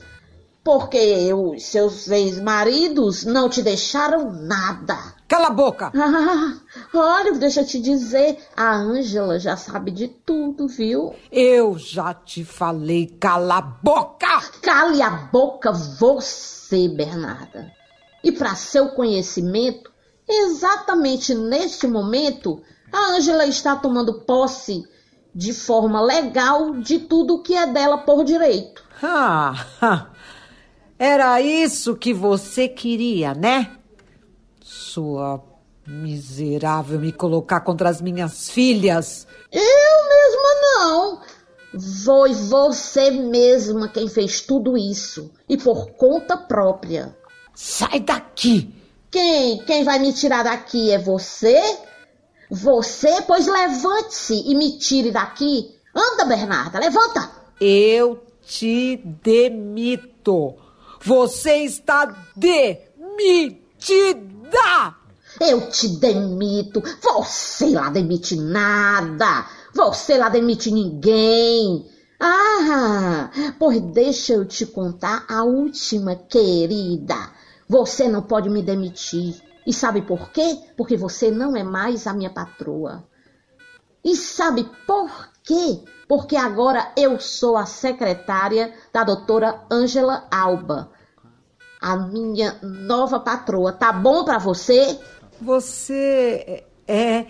porque 0.64 1.34
os 1.34 1.64
seus 1.64 2.10
ex-maridos 2.10 3.24
não 3.24 3.50
te 3.50 3.62
deixaram 3.62 4.32
nada. 4.32 5.11
Cala 5.32 5.48
a 5.48 5.52
boca! 5.52 5.94
Ah, 5.96 6.58
olha, 6.94 7.32
deixa 7.32 7.62
eu 7.62 7.66
te 7.66 7.80
dizer, 7.80 8.38
a 8.54 8.76
Ângela 8.76 9.40
já 9.40 9.56
sabe 9.56 9.90
de 9.90 10.10
tudo, 10.10 10.68
viu? 10.68 11.16
Eu 11.32 11.78
já 11.80 12.14
te 12.14 12.44
falei, 12.44 13.08
cala 13.18 13.60
a 13.60 13.62
boca! 13.62 14.28
Cale 14.62 15.02
a 15.02 15.10
boca 15.32 15.72
você, 15.72 16.90
Bernarda. 16.90 17.72
E 18.22 18.30
para 18.30 18.56
seu 18.56 18.90
conhecimento, 18.90 19.90
exatamente 20.28 21.34
neste 21.34 21.88
momento, 21.88 22.62
a 22.92 23.14
Ângela 23.16 23.46
está 23.46 23.78
tomando 23.78 24.26
posse 24.26 24.84
de 25.34 25.54
forma 25.54 26.02
legal 26.02 26.74
de 26.74 27.00
tudo 27.00 27.42
que 27.42 27.56
é 27.56 27.66
dela 27.66 28.00
por 28.00 28.26
direito. 28.26 28.84
Ah, 29.02 29.56
era 31.00 31.40
isso 31.40 31.96
que 31.96 32.14
você 32.14 32.68
queria, 32.68 33.34
né? 33.34 33.78
Sua 34.74 35.44
miserável 35.86 36.98
me 36.98 37.12
colocar 37.12 37.60
contra 37.60 37.90
as 37.90 38.00
minhas 38.00 38.50
filhas. 38.50 39.28
Eu 39.52 39.62
mesma 40.08 40.62
não. 40.62 41.22
Foi 42.06 42.34
você 42.34 43.12
mesma 43.12 43.90
quem 43.90 44.08
fez 44.08 44.40
tudo 44.40 44.78
isso. 44.78 45.30
E 45.50 45.58
por 45.58 45.92
conta 45.92 46.38
própria. 46.38 47.14
Sai 47.54 48.00
daqui! 48.00 48.74
Quem? 49.12 49.58
Quem 49.66 49.84
vai 49.84 50.00
me 50.00 50.14
tirar 50.14 50.44
daqui 50.44 50.90
é 50.90 50.98
você? 50.98 51.62
Você? 52.50 53.22
Pois 53.24 53.48
levante-se 53.48 54.42
e 54.50 54.56
me 54.56 54.78
tire 54.78 55.12
daqui. 55.12 55.76
Anda, 55.94 56.24
Bernarda, 56.24 56.80
levanta. 56.80 57.30
Eu 57.60 58.24
te 58.42 58.96
demito. 59.22 60.56
Você 61.02 61.58
está 61.58 62.06
demitida. 64.52 64.96
Eu 65.40 65.70
te 65.70 65.88
demito. 65.88 66.84
Você 67.02 67.70
lá 67.70 67.90
demite 67.90 68.36
nada. 68.36 69.46
Você 69.74 70.18
lá 70.18 70.30
demite 70.30 70.70
ninguém. 70.72 71.86
Ah, 72.20 73.32
pois 73.58 73.82
deixa 73.82 74.34
eu 74.34 74.46
te 74.46 74.66
contar 74.66 75.26
a 75.28 75.44
última, 75.44 76.16
querida. 76.16 77.16
Você 77.68 78.08
não 78.08 78.22
pode 78.22 78.50
me 78.50 78.62
demitir. 78.62 79.42
E 79.66 79.74
sabe 79.74 80.02
por 80.02 80.30
quê? 80.32 80.60
Porque 80.76 80.98
você 80.98 81.32
não 81.32 81.56
é 81.56 81.64
mais 81.64 82.06
a 82.06 82.14
minha 82.14 82.30
patroa. 82.30 83.04
E 84.04 84.16
sabe 84.16 84.70
por 84.86 85.10
quê? 85.44 85.84
Porque 86.08 86.36
agora 86.36 86.92
eu 86.98 87.20
sou 87.20 87.56
a 87.56 87.66
secretária 87.66 88.74
da 88.92 89.04
doutora 89.04 89.64
Ângela 89.72 90.28
Alba, 90.30 90.92
a 91.82 91.98
minha 91.98 92.60
nova 92.62 93.20
patroa. 93.20 93.74
Tá 93.74 93.92
bom 93.92 94.24
para 94.24 94.38
você? 94.38 95.00
Você 95.42 96.64
é 96.88 97.26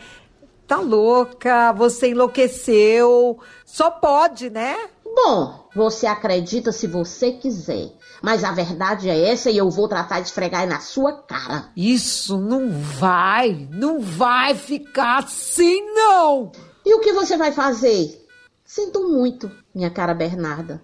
tá 0.67 0.79
louca, 0.79 1.73
você 1.73 2.11
enlouqueceu. 2.11 3.39
Só 3.65 3.91
pode, 3.91 4.49
né? 4.49 4.75
Bom, 5.03 5.69
você 5.75 6.07
acredita 6.07 6.71
se 6.71 6.87
você 6.87 7.33
quiser. 7.33 7.91
Mas 8.21 8.43
a 8.43 8.51
verdade 8.51 9.09
é 9.09 9.29
essa 9.29 9.49
e 9.49 9.57
eu 9.57 9.69
vou 9.69 9.87
tratar 9.87 10.21
de 10.21 10.27
esfregar 10.27 10.65
na 10.67 10.79
sua 10.79 11.23
cara. 11.23 11.69
Isso 11.75 12.37
não 12.37 12.69
vai, 12.69 13.67
não 13.71 13.99
vai 13.99 14.55
ficar 14.55 15.23
assim, 15.23 15.81
não! 15.93 16.51
E 16.85 16.93
o 16.93 17.01
que 17.01 17.11
você 17.13 17.35
vai 17.35 17.51
fazer? 17.51 18.25
Sinto 18.63 19.09
muito, 19.09 19.51
minha 19.75 19.89
cara 19.89 20.13
Bernarda. 20.13 20.81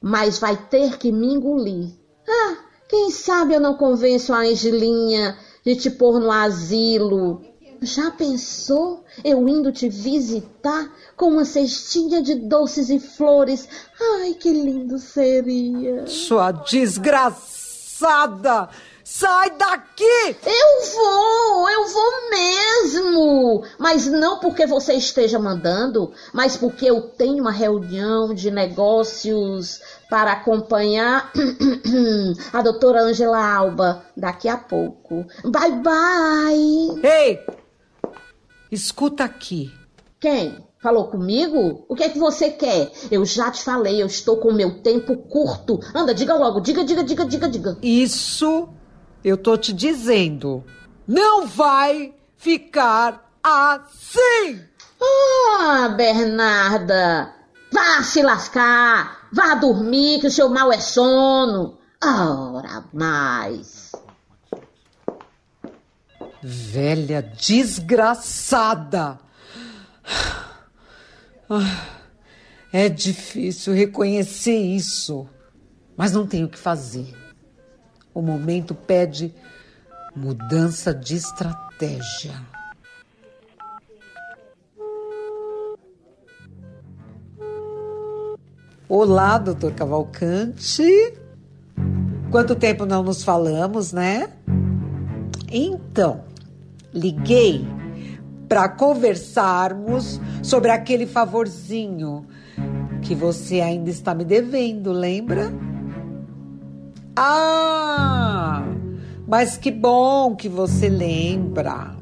Mas 0.00 0.38
vai 0.38 0.56
ter 0.56 0.96
que 0.96 1.12
me 1.12 1.26
engolir. 1.26 1.92
Ah, 2.26 2.56
quem 2.94 3.10
sabe 3.10 3.54
eu 3.54 3.60
não 3.60 3.74
convenço 3.74 4.32
a 4.32 4.42
Angelinha 4.42 5.36
de 5.64 5.74
te 5.74 5.90
pôr 5.90 6.20
no 6.20 6.30
asilo. 6.30 7.42
Já 7.82 8.12
pensou 8.12 9.02
eu 9.24 9.48
indo 9.48 9.72
te 9.72 9.88
visitar 9.88 10.88
com 11.16 11.26
uma 11.26 11.44
cestinha 11.44 12.22
de 12.22 12.36
doces 12.36 12.90
e 12.90 13.00
flores? 13.00 13.68
Ai, 14.00 14.34
que 14.34 14.48
lindo 14.48 14.96
seria. 15.00 16.06
Sua 16.06 16.52
desgraçada! 16.52 17.48
Sai 19.04 19.50
daqui! 19.58 20.34
Eu 20.46 20.92
vou, 20.94 21.68
eu 21.68 21.88
vou 21.88 22.30
mesmo! 22.30 23.62
Mas 23.78 24.06
não 24.06 24.40
porque 24.40 24.66
você 24.66 24.94
esteja 24.94 25.38
mandando, 25.38 26.10
mas 26.32 26.56
porque 26.56 26.86
eu 26.86 27.02
tenho 27.02 27.42
uma 27.42 27.50
reunião 27.50 28.32
de 28.32 28.50
negócios 28.50 29.82
para 30.08 30.32
acompanhar 30.32 31.30
a 32.50 32.62
doutora 32.62 33.02
Angela 33.02 33.46
Alba 33.46 34.06
daqui 34.16 34.48
a 34.48 34.56
pouco. 34.56 35.26
Bye, 35.44 35.72
bye! 35.82 37.00
Ei! 37.02 37.40
Escuta 38.72 39.24
aqui. 39.24 39.70
Quem? 40.18 40.66
Falou 40.78 41.08
comigo? 41.08 41.84
O 41.90 41.94
que 41.94 42.04
é 42.04 42.08
que 42.08 42.18
você 42.18 42.48
quer? 42.48 42.90
Eu 43.10 43.26
já 43.26 43.50
te 43.50 43.62
falei, 43.62 44.00
eu 44.00 44.06
estou 44.06 44.38
com 44.38 44.48
o 44.48 44.54
meu 44.54 44.80
tempo 44.80 45.14
curto. 45.14 45.78
Anda, 45.94 46.14
diga 46.14 46.34
logo, 46.34 46.60
diga, 46.60 46.82
diga, 46.82 47.04
diga, 47.04 47.26
diga, 47.26 47.48
diga. 47.48 47.78
Isso 47.82 48.66
eu 49.24 49.36
tô 49.38 49.56
te 49.56 49.72
dizendo. 49.72 50.62
Não 51.08 51.46
vai 51.46 52.14
ficar 52.36 53.30
assim! 53.42 54.60
Ah, 55.00 55.88
Bernarda! 55.88 57.32
Vá 57.72 58.02
se 58.02 58.22
lascar! 58.22 59.28
Vá 59.32 59.54
dormir, 59.54 60.20
que 60.20 60.26
o 60.26 60.30
seu 60.30 60.48
mal 60.48 60.70
é 60.72 60.78
sono! 60.78 61.78
Ora 62.02 62.84
mais! 62.92 63.92
Velha 66.42 67.22
desgraçada! 67.22 69.18
É 72.72 72.88
difícil 72.88 73.72
reconhecer 73.72 74.56
isso. 74.56 75.28
Mas 75.96 76.10
não 76.12 76.26
tenho 76.26 76.46
o 76.46 76.50
que 76.50 76.58
fazer. 76.58 77.23
O 78.14 78.22
momento 78.22 78.74
pede 78.74 79.34
mudança 80.14 80.94
de 80.94 81.16
estratégia. 81.16 82.32
Olá, 88.88 89.36
doutor 89.38 89.72
Cavalcante. 89.72 90.84
Quanto 92.30 92.54
tempo 92.54 92.86
não 92.86 93.02
nos 93.02 93.24
falamos, 93.24 93.92
né? 93.92 94.28
Então, 95.50 96.24
liguei 96.92 97.66
para 98.48 98.68
conversarmos 98.68 100.20
sobre 100.42 100.70
aquele 100.70 101.06
favorzinho 101.06 102.26
que 103.02 103.14
você 103.14 103.60
ainda 103.60 103.90
está 103.90 104.14
me 104.14 104.24
devendo, 104.24 104.92
lembra? 104.92 105.52
Ah, 107.16 108.64
mas 109.26 109.56
que 109.56 109.70
bom 109.70 110.34
que 110.34 110.48
você 110.48 110.88
lembra. 110.88 111.94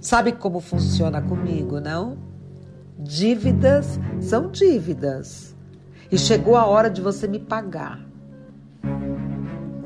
Sabe 0.00 0.32
como 0.32 0.60
funciona 0.60 1.22
comigo, 1.22 1.78
não? 1.78 2.18
Dívidas 2.98 4.00
são 4.20 4.50
dívidas. 4.50 5.54
E 6.10 6.18
chegou 6.18 6.56
a 6.56 6.66
hora 6.66 6.90
de 6.90 7.00
você 7.00 7.28
me 7.28 7.38
pagar. 7.38 8.04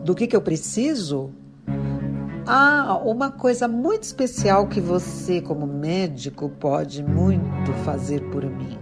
Do 0.02 0.14
que, 0.14 0.26
que 0.26 0.34
eu 0.34 0.40
preciso? 0.40 1.30
Ah, 2.46 2.98
uma 3.04 3.30
coisa 3.30 3.68
muito 3.68 4.04
especial 4.04 4.66
que 4.66 4.80
você, 4.80 5.42
como 5.42 5.66
médico, 5.66 6.48
pode 6.48 7.02
muito 7.02 7.72
fazer 7.84 8.22
por 8.30 8.44
mim. 8.44 8.78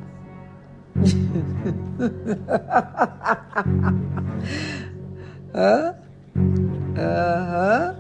Hã? 5.55 5.95
Aham. 6.97 7.97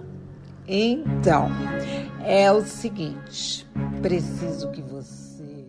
Então, 0.66 1.50
é 2.24 2.50
o 2.50 2.62
seguinte: 2.62 3.66
preciso 4.00 4.70
que 4.70 4.80
você. 4.80 5.66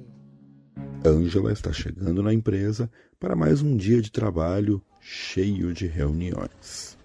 Ângela 1.05 1.51
está 1.51 1.73
chegando 1.73 2.23
na 2.23 2.33
empresa 2.33 2.89
para 3.19 3.35
mais 3.35 3.61
um 3.61 3.75
dia 3.75 4.01
de 4.01 4.09
trabalho 4.09 4.81
cheio 5.01 5.73
de 5.73 5.85
reuniões. 5.85 6.97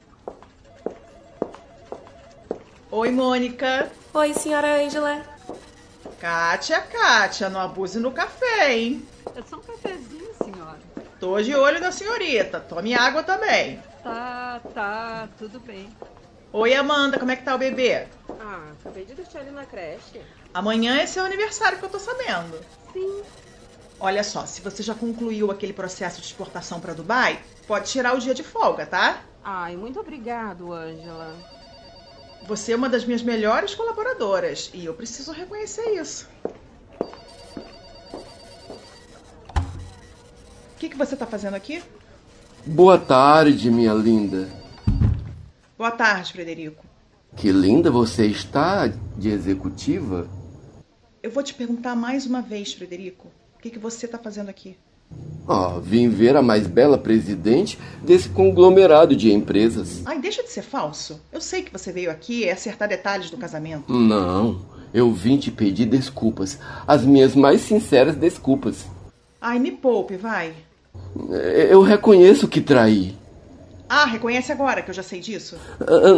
Oi, 2.91 3.11
Mônica. 3.11 3.91
Oi, 4.15 4.33
senhora 4.33 4.81
Ângela. 4.81 5.23
Kátia, 6.21 6.81
Kátia, 6.81 7.51
não 7.51 7.61
abuse 7.61 7.99
no 7.99 8.13
café, 8.13 8.77
hein? 8.77 9.03
É 9.35 9.43
só 9.43 9.57
um 9.57 9.61
cafezinho, 9.61 10.31
senhora. 10.43 10.79
Tô 11.19 11.41
de 11.41 11.55
olho 11.55 11.81
na 11.81 11.91
senhorita. 11.91 12.61
Tome 12.61 12.95
água 12.95 13.25
também. 13.25 13.81
Tá, 14.09 14.63
tá, 14.73 15.29
tudo 15.37 15.61
bem. 15.61 15.95
Oi, 16.51 16.73
Amanda, 16.75 17.19
como 17.19 17.31
é 17.31 17.37
que 17.37 17.45
tá 17.45 17.55
o 17.55 17.59
bebê? 17.59 18.07
Ah, 18.41 18.73
acabei 18.81 19.05
de 19.05 19.15
deixar 19.15 19.43
ele 19.43 19.51
na 19.51 19.67
creche. 19.67 20.23
Amanhã 20.55 20.97
é 20.97 21.05
seu 21.07 21.27
aniversário 21.27 21.79
que 21.79 21.85
eu 21.85 21.91
tô 21.91 21.99
sabendo. 21.99 22.59
Sim. 22.91 23.23
Olha 24.01 24.25
só, 24.25 24.47
se 24.47 24.63
você 24.63 24.83
já 24.83 24.95
concluiu 24.95 25.51
aquele 25.51 25.75
processo 25.75 26.23
de 26.23 26.27
exportação 26.27 26.81
para 26.81 26.95
Dubai, 26.95 27.39
pode 27.67 27.91
tirar 27.91 28.17
o 28.17 28.19
dia 28.19 28.33
de 28.33 28.43
folga, 28.43 28.87
tá? 28.87 29.23
Ai, 29.45 29.77
muito 29.77 30.01
obrigado, 30.01 30.73
Ângela. 30.73 31.37
Você 32.45 32.73
é 32.73 32.77
uma 32.77 32.89
das 32.89 33.05
minhas 33.05 33.21
melhores 33.21 33.75
colaboradoras 33.75 34.71
e 34.73 34.87
eu 34.87 34.95
preciso 34.95 35.33
reconhecer 35.33 35.85
isso. 36.01 36.27
O 39.55 40.79
que, 40.79 40.89
que 40.89 40.97
você 40.97 41.15
tá 41.15 41.27
fazendo 41.27 41.57
aqui? 41.57 41.83
Boa 42.69 42.99
tarde, 42.99 43.71
minha 43.71 43.95
linda. 43.95 44.47
Boa 45.79 45.91
tarde, 45.91 46.35
Frederico. 46.35 46.85
Que 47.35 47.51
linda 47.51 47.91
você 47.91 48.27
está 48.27 48.87
de 49.17 49.31
executiva. 49.31 50.29
Eu 51.23 51.31
vou 51.31 51.43
te 51.43 51.55
perguntar 51.55 51.97
mais 51.97 52.27
uma 52.27 52.43
vez, 52.43 52.75
Frederico. 52.75 53.29
O 53.57 53.63
que, 53.63 53.71
que 53.71 53.79
você 53.79 54.05
está 54.05 54.19
fazendo 54.19 54.51
aqui? 54.51 54.77
Oh, 55.49 55.81
vim 55.81 56.11
ver 56.11 56.37
a 56.37 56.43
mais 56.43 56.67
bela 56.67 56.99
presidente 56.99 57.79
desse 58.03 58.29
conglomerado 58.29 59.17
de 59.17 59.33
empresas. 59.33 60.03
Ai, 60.05 60.21
deixa 60.21 60.43
de 60.43 60.51
ser 60.53 60.63
falso. 60.63 61.23
Eu 61.33 61.41
sei 61.41 61.63
que 61.63 61.73
você 61.73 61.91
veio 61.91 62.11
aqui 62.11 62.51
acertar 62.51 62.87
detalhes 62.87 63.31
do 63.31 63.39
casamento. 63.39 63.91
Não, 63.91 64.61
eu 64.93 65.11
vim 65.11 65.39
te 65.39 65.51
pedir 65.51 65.87
desculpas. 65.87 66.59
As 66.87 67.03
minhas 67.03 67.35
mais 67.35 67.63
sinceras 67.63 68.15
desculpas. 68.15 68.85
Ai, 69.41 69.59
me 69.59 69.73
poupe, 69.73 70.19
vai. 70.19 70.68
Eu 71.71 71.83
reconheço 71.83 72.49
que 72.49 72.61
traí. 72.61 73.17
Ah, 73.89 74.05
reconhece 74.05 74.53
agora 74.53 74.83
que 74.83 74.91
eu 74.91 74.95
já 74.95 75.03
sei 75.03 75.21
disso? 75.21 75.57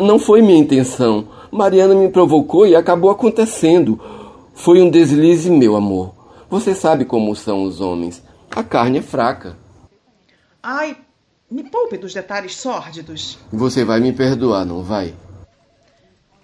Não 0.02 0.18
foi 0.18 0.42
minha 0.42 0.58
intenção. 0.58 1.28
Mariana 1.52 1.94
me 1.94 2.08
provocou 2.08 2.66
e 2.66 2.74
acabou 2.74 3.10
acontecendo. 3.10 4.00
Foi 4.54 4.82
um 4.82 4.90
deslize, 4.90 5.48
meu 5.50 5.76
amor. 5.76 6.12
Você 6.50 6.74
sabe 6.74 7.04
como 7.04 7.36
são 7.36 7.62
os 7.62 7.80
homens. 7.80 8.22
A 8.50 8.64
carne 8.64 8.98
é 8.98 9.02
fraca. 9.02 9.56
Ai, 10.60 10.96
me 11.48 11.62
poupe 11.62 11.96
dos 11.96 12.12
detalhes 12.12 12.56
sórdidos. 12.56 13.38
Você 13.52 13.84
vai 13.84 14.00
me 14.00 14.12
perdoar, 14.12 14.66
não 14.66 14.82
vai? 14.82 15.14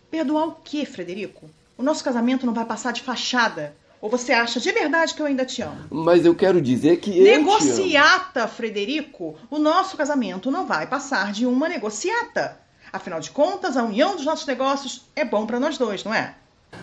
Perdoar 0.09 0.47
o 0.47 0.57
quê, 0.65 0.87
Frederico? 0.87 1.51
O 1.77 1.83
nosso 1.83 2.05
casamento 2.05 2.47
não 2.47 2.55
vai 2.55 2.65
passar 2.65 2.93
de 2.93 3.03
fachada. 3.03 3.75
Ou 4.01 4.11
você 4.11 4.33
acha 4.33 4.61
de 4.61 4.71
verdade 4.73 5.15
que 5.15 5.23
eu 5.23 5.27
ainda 5.27 5.45
te 5.45 5.63
amo? 5.63 5.85
Mas 5.91 6.25
eu 6.25 6.35
quero 6.35 6.61
dizer 6.61 6.99
que 6.99 7.21
Negociata, 7.21 8.47
Frederico! 8.47 9.37
O 9.51 9.59
nosso 9.59 9.97
casamento 9.97 10.51
não 10.51 10.67
vai 10.67 10.87
passar 10.87 11.33
de 11.33 11.47
uma 11.47 11.69
negociata. 11.69 12.61
Afinal 12.93 13.21
de 13.21 13.31
contas, 13.31 13.77
a 13.77 13.83
união 13.83 14.15
dos 14.15 14.25
nossos 14.25 14.47
negócios 14.47 15.07
é 15.15 15.25
bom 15.25 15.47
para 15.47 15.59
nós 15.61 15.77
dois, 15.77 16.05
não 16.05 16.15
é? 16.15 16.35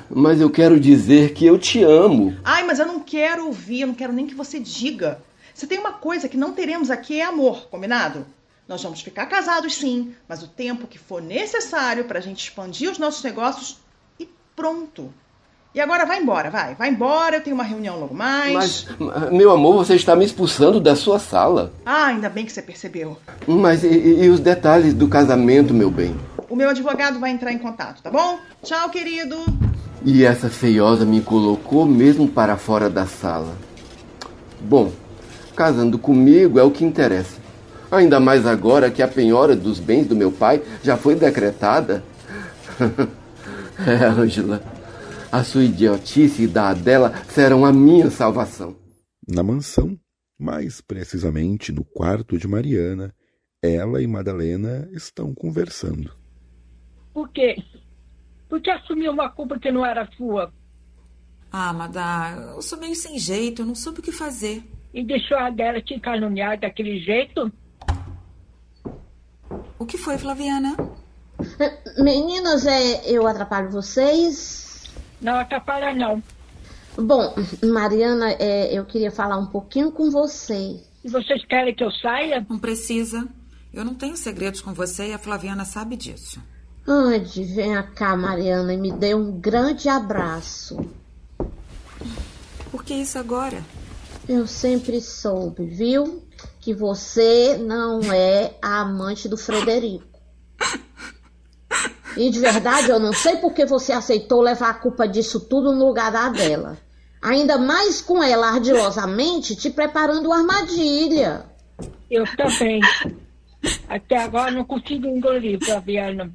Mas 0.09 0.41
eu 0.41 0.49
quero 0.49 0.79
dizer 0.79 1.33
que 1.33 1.45
eu 1.45 1.57
te 1.57 1.83
amo. 1.83 2.35
Ai, 2.43 2.63
mas 2.63 2.79
eu 2.79 2.85
não 2.85 2.99
quero 2.99 3.45
ouvir, 3.45 3.81
eu 3.81 3.87
não 3.87 3.95
quero 3.95 4.13
nem 4.13 4.27
que 4.27 4.35
você 4.35 4.59
diga. 4.59 5.21
Se 5.53 5.67
tem 5.67 5.79
uma 5.79 5.93
coisa 5.93 6.27
que 6.27 6.37
não 6.37 6.53
teremos 6.53 6.89
aqui 6.89 7.19
é 7.19 7.25
amor, 7.25 7.67
combinado? 7.69 8.25
Nós 8.67 8.81
vamos 8.81 9.01
ficar 9.01 9.25
casados 9.27 9.75
sim, 9.75 10.15
mas 10.27 10.41
o 10.41 10.47
tempo 10.47 10.87
que 10.87 10.97
for 10.97 11.21
necessário 11.21 12.05
para 12.05 12.19
a 12.19 12.21
gente 12.21 12.43
expandir 12.43 12.89
os 12.89 12.97
nossos 12.97 13.23
negócios 13.23 13.77
e 14.19 14.27
pronto. 14.55 15.13
E 15.75 15.81
agora 15.81 16.05
vai 16.05 16.21
embora, 16.21 16.51
vai. 16.51 16.75
Vai 16.75 16.89
embora, 16.89 17.37
eu 17.37 17.41
tenho 17.41 17.55
uma 17.55 17.63
reunião 17.63 17.99
logo 17.99 18.13
mais. 18.13 18.53
Mas, 18.53 19.31
meu 19.31 19.49
amor, 19.49 19.73
você 19.73 19.95
está 19.95 20.15
me 20.15 20.23
expulsando 20.23 20.79
da 20.79 20.95
sua 20.95 21.17
sala. 21.17 21.73
Ah, 21.83 22.05
ainda 22.05 22.29
bem 22.29 22.45
que 22.45 22.51
você 22.51 22.61
percebeu. 22.61 23.17
Mas 23.47 23.83
e, 23.83 23.87
e 23.87 24.29
os 24.29 24.39
detalhes 24.39 24.93
do 24.93 25.07
casamento, 25.07 25.73
meu 25.73 25.89
bem? 25.89 26.15
O 26.47 26.55
meu 26.55 26.69
advogado 26.69 27.19
vai 27.19 27.31
entrar 27.31 27.51
em 27.51 27.57
contato, 27.57 28.03
tá 28.03 28.11
bom? 28.11 28.37
Tchau, 28.61 28.87
querido. 28.91 29.35
E 30.05 30.23
essa 30.23 30.47
feiosa 30.47 31.05
me 31.05 31.21
colocou 31.21 31.87
mesmo 31.87 32.27
para 32.27 32.55
fora 32.55 32.87
da 32.87 33.07
sala. 33.07 33.55
Bom, 34.61 34.91
casando 35.55 35.97
comigo 35.97 36.59
é 36.59 36.63
o 36.63 36.69
que 36.69 36.85
interessa. 36.85 37.41
Ainda 37.91 38.19
mais 38.19 38.45
agora 38.45 38.91
que 38.91 39.01
a 39.01 39.07
penhora 39.07 39.55
dos 39.55 39.79
bens 39.79 40.05
do 40.05 40.15
meu 40.15 40.31
pai 40.31 40.61
já 40.83 40.97
foi 40.97 41.15
decretada. 41.15 42.03
é, 43.87 44.05
Ângela. 44.05 44.72
A 45.33 45.43
sua 45.43 45.63
idiotice 45.63 46.43
e 46.43 46.47
da 46.47 46.75
dela 46.75 47.11
serão 47.25 47.65
a 47.65 47.73
minha 47.73 48.11
salvação. 48.11 48.75
Na 49.27 49.41
mansão, 49.41 49.99
mais 50.39 50.79
precisamente 50.79 51.71
no 51.71 51.83
quarto 51.83 52.37
de 52.37 52.47
Mariana, 52.47 53.11
ela 53.59 53.99
e 53.99 54.05
Madalena 54.05 54.87
estão 54.91 55.33
conversando. 55.33 56.15
Por 57.11 57.29
quê? 57.29 57.55
Por 58.47 58.61
que 58.61 58.69
assumiu 58.69 59.11
uma 59.11 59.27
culpa 59.27 59.57
que 59.57 59.71
não 59.71 59.83
era 59.83 60.07
sua? 60.15 60.53
Ah, 61.51 61.73
Madá, 61.73 62.53
eu 62.53 62.61
sou 62.61 62.77
meio 62.77 62.95
sem 62.95 63.17
jeito, 63.17 63.63
eu 63.63 63.65
não 63.65 63.73
soube 63.73 64.01
o 64.01 64.03
que 64.03 64.11
fazer. 64.11 64.63
E 64.93 65.03
deixou 65.03 65.39
a 65.39 65.49
dela 65.49 65.81
te 65.81 65.99
caluniar 65.99 66.59
daquele 66.59 66.99
jeito? 66.99 67.51
O 69.79 69.85
que 69.87 69.97
foi, 69.97 70.15
Flaviana? 70.19 70.77
Meninas, 71.97 72.67
é, 72.67 73.09
eu 73.09 73.25
atrapalho 73.25 73.71
vocês? 73.71 74.72
Não 75.23 75.39
atrapalha, 75.39 75.95
não. 75.95 76.21
Bom, 76.97 77.33
Mariana, 77.63 78.33
é, 78.33 78.77
eu 78.77 78.85
queria 78.85 79.09
falar 79.09 79.37
um 79.37 79.47
pouquinho 79.47 79.91
com 79.91 80.11
você. 80.11 80.79
E 81.03 81.09
vocês 81.09 81.43
querem 81.45 81.73
que 81.73 81.83
eu 81.83 81.91
saia? 81.91 82.45
Não 82.47 82.59
precisa. 82.59 83.27
Eu 83.73 83.83
não 83.83 83.95
tenho 83.95 84.15
segredos 84.15 84.61
com 84.61 84.73
você 84.73 85.09
e 85.09 85.13
a 85.13 85.17
Flaviana 85.17 85.65
sabe 85.65 85.95
disso. 85.95 86.39
Ande, 86.87 87.43
venha 87.43 87.81
cá, 87.81 88.15
Mariana, 88.15 88.73
e 88.73 88.77
me 88.77 88.91
dê 88.91 89.15
um 89.15 89.31
grande 89.39 89.89
abraço. 89.89 90.77
Por 92.69 92.83
que 92.83 92.93
isso 92.93 93.17
agora? 93.17 93.63
Eu 94.27 94.45
sempre 94.45 95.01
soube, 95.01 95.65
viu? 95.65 96.21
Que 96.59 96.73
você 96.73 97.57
não 97.57 98.01
é 98.11 98.55
a 98.61 98.81
amante 98.81 99.27
do 99.27 99.37
Frederico. 99.37 100.12
E 102.15 102.29
de 102.29 102.39
verdade, 102.39 102.89
eu 102.89 102.99
não 102.99 103.13
sei 103.13 103.37
por 103.37 103.53
que 103.53 103.65
você 103.65 103.91
aceitou 103.91 104.41
levar 104.41 104.69
a 104.69 104.73
culpa 104.73 105.07
disso 105.07 105.39
tudo 105.39 105.73
no 105.73 105.87
lugar 105.87 106.11
da 106.11 106.29
dela. 106.29 106.77
Ainda 107.21 107.57
mais 107.57 108.01
com 108.01 108.21
ela 108.21 108.49
ardilosamente 108.49 109.55
te 109.55 109.69
preparando 109.69 110.25
uma 110.25 110.39
armadilha. 110.39 111.45
Eu 112.09 112.25
também. 112.35 112.81
Até 113.87 114.17
agora 114.17 114.51
não 114.51 114.65
consigo 114.65 115.07
engolir, 115.07 115.63
Flaviana. 115.63 116.33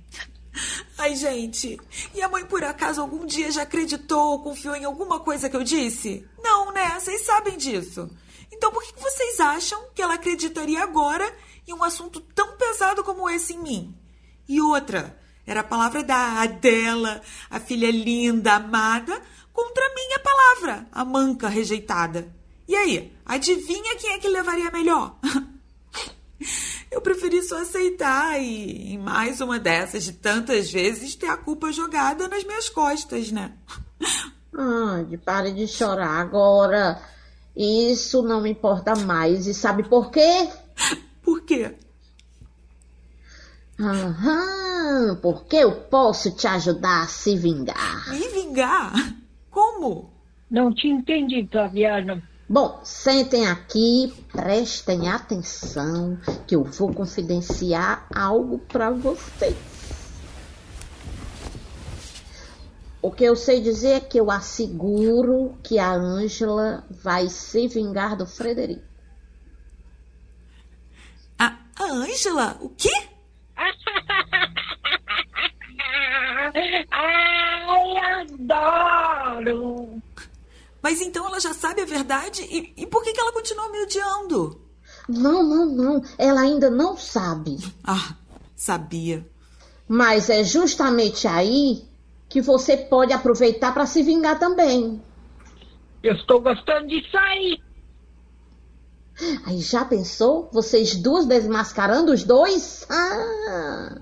Ai, 0.96 1.14
gente, 1.14 1.78
e 2.14 2.22
a 2.22 2.28
mãe 2.28 2.44
por 2.44 2.64
acaso 2.64 3.00
algum 3.00 3.24
dia 3.24 3.52
já 3.52 3.62
acreditou 3.62 4.32
ou 4.32 4.42
confiou 4.42 4.74
em 4.74 4.84
alguma 4.84 5.20
coisa 5.20 5.48
que 5.48 5.56
eu 5.56 5.62
disse? 5.62 6.26
Não, 6.42 6.72
né? 6.72 6.98
Vocês 6.98 7.20
sabem 7.24 7.56
disso. 7.56 8.10
Então 8.50 8.72
por 8.72 8.82
que 8.82 9.00
vocês 9.00 9.38
acham 9.38 9.80
que 9.94 10.02
ela 10.02 10.14
acreditaria 10.14 10.82
agora 10.82 11.30
em 11.66 11.72
um 11.72 11.84
assunto 11.84 12.20
tão 12.34 12.56
pesado 12.56 13.04
como 13.04 13.30
esse 13.30 13.54
em 13.54 13.62
mim? 13.62 13.94
E 14.48 14.60
outra, 14.60 15.16
era 15.48 15.60
a 15.60 15.64
palavra 15.64 16.04
da 16.04 16.42
Adela, 16.42 17.22
a 17.48 17.58
filha 17.58 17.90
linda, 17.90 18.56
amada, 18.56 19.18
contra 19.50 19.82
a 19.82 19.94
minha 19.94 20.18
palavra, 20.18 20.86
a 20.92 21.04
manca 21.06 21.48
rejeitada. 21.48 22.28
E 22.68 22.76
aí, 22.76 23.10
adivinha 23.24 23.96
quem 23.96 24.12
é 24.12 24.18
que 24.18 24.28
levaria 24.28 24.70
melhor? 24.70 25.16
Eu 26.92 27.00
preferi 27.00 27.42
só 27.42 27.62
aceitar 27.62 28.38
e, 28.38 28.92
em 28.92 28.98
mais 28.98 29.40
uma 29.40 29.58
dessas 29.58 30.04
de 30.04 30.12
tantas 30.12 30.70
vezes, 30.70 31.14
ter 31.14 31.28
a 31.28 31.36
culpa 31.36 31.72
jogada 31.72 32.28
nas 32.28 32.44
minhas 32.44 32.68
costas, 32.68 33.32
né? 33.32 33.54
Ai, 34.54 35.16
pare 35.24 35.52
de 35.52 35.66
chorar 35.66 36.20
agora. 36.20 37.00
Isso 37.56 38.22
não 38.22 38.42
me 38.42 38.50
importa 38.50 38.94
mais. 38.94 39.46
E 39.46 39.54
sabe 39.54 39.88
por 39.88 40.10
quê? 40.10 40.50
Por 41.22 41.42
quê? 41.42 41.74
Aham, 43.80 45.16
porque 45.22 45.56
eu 45.56 45.72
posso 45.72 46.34
te 46.34 46.46
ajudar 46.48 47.02
a 47.02 47.06
se 47.06 47.36
vingar. 47.36 48.10
Me 48.10 48.28
vingar? 48.28 48.92
Como? 49.50 50.10
Não 50.50 50.74
te 50.74 50.88
entendi, 50.88 51.46
Flaviana. 51.50 52.22
Bom, 52.48 52.80
sentem 52.82 53.46
aqui, 53.46 54.12
prestem 54.32 55.08
atenção, 55.08 56.18
que 56.46 56.56
eu 56.56 56.64
vou 56.64 56.92
confidenciar 56.92 58.06
algo 58.12 58.58
para 58.58 58.90
vocês. 58.90 59.54
O 63.00 63.12
que 63.12 63.22
eu 63.22 63.36
sei 63.36 63.60
dizer 63.60 63.90
é 63.90 64.00
que 64.00 64.18
eu 64.18 64.30
asseguro 64.30 65.56
que 65.62 65.78
a 65.78 65.92
Ângela 65.92 66.84
vai 66.90 67.28
se 67.28 67.68
vingar 67.68 68.16
do 68.16 68.26
Frederico. 68.26 68.82
A 71.38 71.56
Ângela? 71.80 72.56
O 72.60 72.70
quê? 72.70 73.07
Ai, 76.90 77.96
adoro! 78.22 80.02
Mas 80.82 81.00
então 81.00 81.26
ela 81.26 81.40
já 81.40 81.52
sabe 81.52 81.82
a 81.82 81.86
verdade? 81.86 82.42
E, 82.42 82.72
e 82.76 82.86
por 82.86 83.02
que, 83.02 83.12
que 83.12 83.20
ela 83.20 83.32
continua 83.32 83.70
me 83.70 83.82
odiando? 83.82 84.60
Não, 85.08 85.42
não, 85.42 85.66
não. 85.66 86.02
Ela 86.16 86.42
ainda 86.42 86.70
não 86.70 86.96
sabe. 86.96 87.58
Ah, 87.84 88.14
sabia. 88.54 89.26
Mas 89.88 90.28
é 90.28 90.44
justamente 90.44 91.26
aí 91.26 91.84
que 92.28 92.40
você 92.40 92.76
pode 92.76 93.12
aproveitar 93.12 93.72
para 93.72 93.86
se 93.86 94.02
vingar 94.02 94.38
também. 94.38 95.02
Eu 96.02 96.14
estou 96.14 96.40
gostando 96.40 96.86
disso 96.86 97.16
aí. 97.16 97.60
Aí 99.46 99.58
já 99.60 99.84
pensou? 99.84 100.48
Vocês 100.52 100.94
duas 100.94 101.26
desmascarando 101.26 102.12
os 102.12 102.22
dois? 102.22 102.86
Ah! 102.88 104.00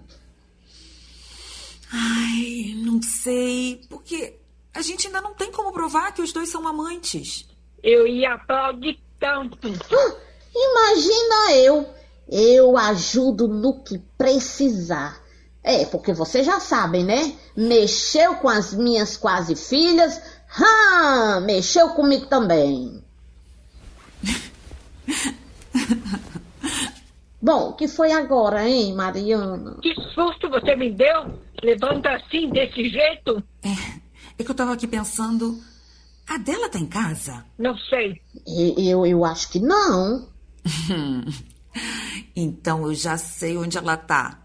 Ai, 1.97 2.75
não 2.77 3.01
sei. 3.01 3.81
Porque 3.89 4.39
a 4.75 4.83
gente 4.83 5.07
ainda 5.07 5.23
não 5.23 5.35
tem 5.35 5.51
como 5.51 5.73
provar 5.73 6.13
que 6.13 6.21
os 6.21 6.33
dois 6.33 6.51
são 6.51 6.67
amantes. 6.69 7.49
Eu 7.83 8.07
ia 8.07 8.35
aplaudir 8.35 8.99
tanto. 9.19 9.69
Imagina 10.55 11.53
eu. 11.55 11.89
Eu 12.29 12.77
ajudo 12.77 13.49
no 13.49 13.83
que 13.83 13.99
precisar. 14.19 15.23
É, 15.63 15.85
porque 15.87 16.13
vocês 16.13 16.45
já 16.45 16.61
sabem, 16.61 17.05
né? 17.05 17.35
Mexeu 17.57 18.37
com 18.37 18.49
as 18.49 18.75
minhas 18.75 19.17
quase 19.17 19.57
filhas. 19.57 20.21
Hã, 20.59 21.41
mexeu 21.41 21.91
comigo 21.91 22.27
também. 22.27 23.03
Bom, 27.47 27.69
o 27.69 27.73
que 27.75 27.87
foi 27.87 28.11
agora, 28.11 28.69
hein, 28.69 28.93
Mariana? 28.93 29.79
Que 29.81 29.95
susto 30.13 30.51
você 30.51 30.75
me 30.75 30.91
deu? 30.91 31.39
Levanta 31.63 32.11
assim, 32.17 32.51
desse 32.51 32.91
jeito? 32.91 33.41
É, 33.63 34.01
é 34.37 34.43
que 34.43 34.51
eu 34.51 34.55
tava 34.55 34.73
aqui 34.73 34.85
pensando. 34.85 35.57
A 36.29 36.39
dela 36.39 36.69
tá 36.69 36.81
em 36.81 36.89
casa? 36.89 37.45
Não 37.57 37.79
sei. 37.79 38.21
Eu, 38.77 39.07
eu 39.07 39.25
acho 39.25 39.49
que 39.49 39.61
não. 39.61 40.27
então 42.35 42.85
eu 42.85 42.95
já 42.95 43.17
sei 43.17 43.57
onde 43.57 43.79
ela 43.79 43.97
tá. 43.97 44.41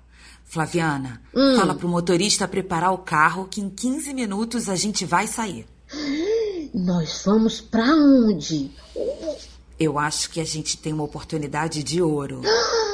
Flaviana, 0.45 1.23
hum. 1.33 1.55
fala 1.55 1.73
pro 1.73 1.89
motorista 1.89 2.47
preparar 2.47 2.93
o 2.93 2.99
carro 2.99 3.47
que 3.47 3.61
em 3.61 3.69
15 3.71 4.13
minutos 4.13 4.69
a 4.69 4.75
gente 4.75 5.05
vai 5.05 5.25
sair. 5.25 5.65
Nós 6.71 7.23
vamos 7.25 7.61
pra 7.61 7.83
onde? 7.83 8.69
Eu 9.79 9.97
acho 9.97 10.29
que 10.29 10.39
a 10.39 10.45
gente 10.45 10.77
tem 10.77 10.93
uma 10.93 11.03
oportunidade 11.03 11.81
de 11.81 11.99
ouro. 11.99 12.41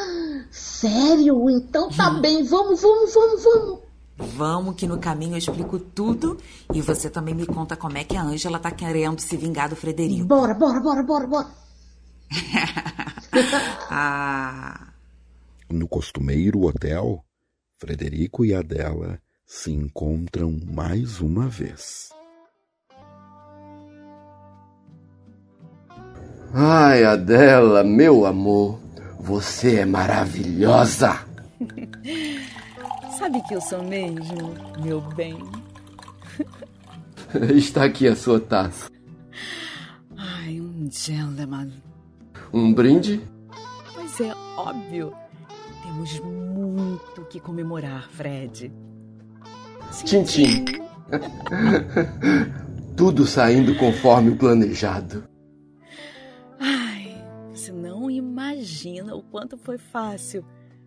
Sério? 0.80 1.50
Então 1.50 1.90
tá 1.90 2.12
hum. 2.12 2.22
bem. 2.22 2.44
Vamos, 2.44 2.82
vamos, 2.82 3.12
vamos, 3.12 3.44
vamos. 3.44 3.80
Vamos 4.16 4.76
que 4.76 4.88
no 4.88 5.00
caminho 5.00 5.34
eu 5.34 5.38
explico 5.38 5.80
tudo 5.80 6.38
e 6.74 6.82
você 6.82 7.10
também 7.10 7.34
me 7.34 7.46
conta 7.46 7.76
como 7.76 7.98
é 7.98 8.04
que 8.04 8.16
a 8.16 8.22
Ângela 8.22 8.60
tá 8.60 8.70
querendo 8.70 9.20
se 9.20 9.36
vingar 9.38 9.70
do 9.70 9.76
Frederico. 9.76 10.26
Bora, 10.26 10.54
bora, 10.54 10.80
bora, 10.80 11.04
bora, 11.04 11.28
bora. 11.28 11.48
ah. 13.90 14.88
No 15.70 15.88
costumeiro 15.88 16.64
hotel, 16.66 17.24
Frederico 17.80 18.46
e 18.46 18.54
Adela 18.54 19.20
se 19.46 19.72
encontram 19.72 20.60
mais 20.66 21.20
uma 21.22 21.48
vez. 21.48 22.10
Ai, 26.54 27.04
Adela, 27.04 27.84
meu 27.84 28.26
amor, 28.26 28.80
você 29.28 29.80
é 29.82 29.86
maravilhosa. 29.86 31.20
Sabe 33.20 33.42
que 33.42 33.56
eu 33.56 33.60
sou 33.60 33.84
mesmo, 33.84 34.56
meu 34.82 35.02
bem? 35.02 35.38
Está 37.54 37.84
aqui 37.84 38.08
a 38.08 38.16
sua 38.16 38.40
taça. 38.40 38.90
Ai, 40.16 40.62
um 40.62 40.88
gentleman. 40.90 41.74
Um 42.54 42.74
brinde? 42.74 43.22
Pois 43.94 44.22
é, 44.22 44.34
óbvio. 44.56 45.14
Temos 45.84 46.20
muito 46.22 47.26
que 47.30 47.42
comemorar, 47.42 48.08
Fred. 48.12 48.72
Tintim. 50.06 50.64
Tudo 52.96 53.28
saindo 53.28 53.76
conforme 53.76 54.30
o 54.30 54.38
planejado. 54.38 55.26
Imagina 58.58 59.16
o 59.16 59.22
quanto 59.22 59.56
foi 59.56 59.78
fácil 59.78 60.44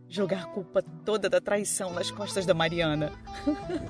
jogar 0.08 0.42
a 0.42 0.46
culpa 0.46 0.82
toda 1.04 1.30
da 1.30 1.40
traição 1.40 1.92
nas 1.92 2.10
costas 2.10 2.44
da 2.44 2.52
Mariana. 2.52 3.12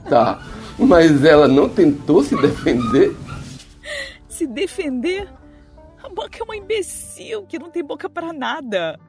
Tá, 0.06 0.42
mas 0.78 1.24
ela 1.24 1.48
não 1.48 1.66
tentou 1.66 2.22
se 2.22 2.36
defender? 2.36 3.16
Se 4.28 4.46
defender? 4.46 5.32
A 6.02 6.08
boca 6.10 6.38
é 6.38 6.42
uma 6.42 6.56
imbecil 6.56 7.46
que 7.46 7.58
não 7.58 7.70
tem 7.70 7.82
boca 7.82 8.08
para 8.08 8.34
nada. 8.34 9.00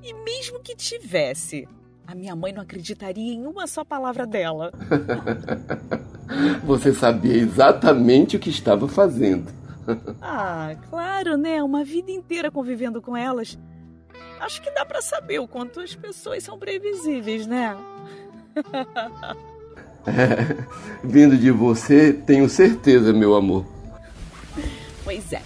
E 0.00 0.14
mesmo 0.24 0.60
que 0.60 0.76
tivesse, 0.76 1.66
a 2.06 2.14
minha 2.14 2.36
mãe 2.36 2.52
não 2.52 2.62
acreditaria 2.62 3.34
em 3.34 3.46
uma 3.46 3.66
só 3.66 3.84
palavra 3.84 4.24
dela. 4.24 4.72
Você 6.64 6.94
sabia 6.94 7.36
exatamente 7.36 8.36
o 8.36 8.40
que 8.40 8.50
estava 8.50 8.86
fazendo. 8.86 9.52
ah, 10.22 10.76
claro, 10.88 11.36
né? 11.36 11.60
Uma 11.62 11.82
vida 11.84 12.12
inteira 12.12 12.50
convivendo 12.50 13.02
com 13.02 13.16
elas. 13.16 13.58
Acho 14.40 14.60
que 14.60 14.70
dá 14.70 14.84
para 14.84 15.00
saber 15.00 15.38
o 15.38 15.48
quanto 15.48 15.80
as 15.80 15.94
pessoas 15.94 16.42
são 16.42 16.58
previsíveis, 16.58 17.46
né? 17.46 17.76
é, 20.06 20.56
vindo 21.02 21.36
de 21.36 21.50
você, 21.50 22.12
tenho 22.12 22.48
certeza, 22.48 23.12
meu 23.12 23.34
amor. 23.34 23.64
Pois 25.02 25.32
é. 25.32 25.42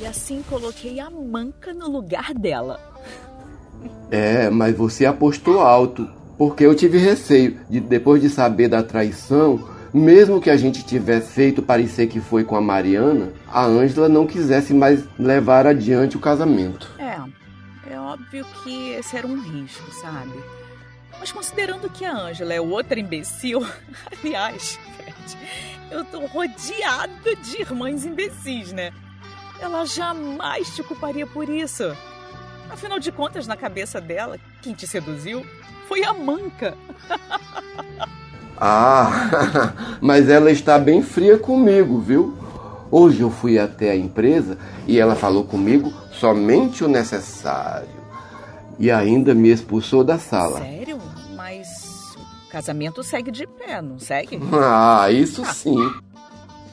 E 0.00 0.06
assim 0.06 0.42
coloquei 0.48 0.98
a 0.98 1.10
manca 1.10 1.74
no 1.74 1.90
lugar 1.90 2.32
dela. 2.34 2.80
É, 4.10 4.50
mas 4.50 4.76
você 4.76 5.06
apostou 5.06 5.60
alto, 5.60 6.08
porque 6.38 6.64
eu 6.64 6.74
tive 6.74 6.98
receio 6.98 7.58
de 7.68 7.80
depois 7.80 8.20
de 8.20 8.28
saber 8.28 8.68
da 8.68 8.82
traição, 8.82 9.68
mesmo 9.92 10.40
que 10.40 10.50
a 10.50 10.56
gente 10.56 10.84
tivesse 10.84 11.32
feito 11.32 11.62
parecer 11.62 12.06
que 12.06 12.20
foi 12.20 12.44
com 12.44 12.56
a 12.56 12.60
Mariana, 12.60 13.32
a 13.46 13.64
Ângela 13.64 14.08
não 14.08 14.26
quisesse 14.26 14.72
mais 14.72 15.04
levar 15.18 15.66
adiante 15.66 16.16
o 16.16 16.20
casamento. 16.20 16.90
É, 16.98 17.18
óbvio 17.98 18.44
que 18.62 18.90
esse 18.90 19.16
era 19.16 19.26
um 19.26 19.40
risco, 19.40 19.90
sabe? 19.92 20.42
Mas 21.18 21.32
considerando 21.32 21.90
que 21.90 22.04
a 22.04 22.16
Ângela 22.16 22.54
é 22.54 22.60
outra 22.60 22.98
imbecil, 22.98 23.66
aliás, 24.22 24.78
Fred, 24.96 25.38
eu 25.90 26.04
tô 26.04 26.26
rodeada 26.26 27.36
de 27.36 27.60
irmãs 27.60 28.04
imbecis, 28.04 28.72
né? 28.72 28.92
Ela 29.60 29.84
jamais 29.84 30.74
te 30.74 30.82
culparia 30.82 31.26
por 31.26 31.48
isso. 31.48 31.94
Afinal 32.70 32.98
de 32.98 33.10
contas, 33.10 33.46
na 33.46 33.56
cabeça 33.56 34.00
dela, 34.00 34.38
Quem 34.62 34.74
te 34.74 34.86
seduziu 34.86 35.44
foi 35.88 36.04
a 36.04 36.14
manca. 36.14 36.76
Ah, 38.62 39.72
mas 40.02 40.28
ela 40.28 40.50
está 40.50 40.78
bem 40.78 41.02
fria 41.02 41.38
comigo, 41.38 41.98
viu? 41.98 42.36
Hoje 42.90 43.22
eu 43.22 43.30
fui 43.30 43.58
até 43.58 43.90
a 43.90 43.96
empresa 43.96 44.58
e 44.86 44.98
ela 44.98 45.14
falou 45.14 45.44
comigo 45.44 45.90
somente 46.12 46.84
o 46.84 46.88
necessário. 46.88 47.88
E 48.78 48.90
ainda 48.90 49.34
me 49.34 49.50
expulsou 49.50 50.02
da 50.02 50.18
sala. 50.18 50.58
Sério? 50.60 50.98
Mas 51.36 52.14
o 52.16 52.50
casamento 52.50 53.02
segue 53.02 53.30
de 53.30 53.46
pé, 53.46 53.80
não 53.82 53.98
segue? 53.98 54.40
Ah, 54.52 55.10
isso 55.10 55.44
sim. 55.46 55.76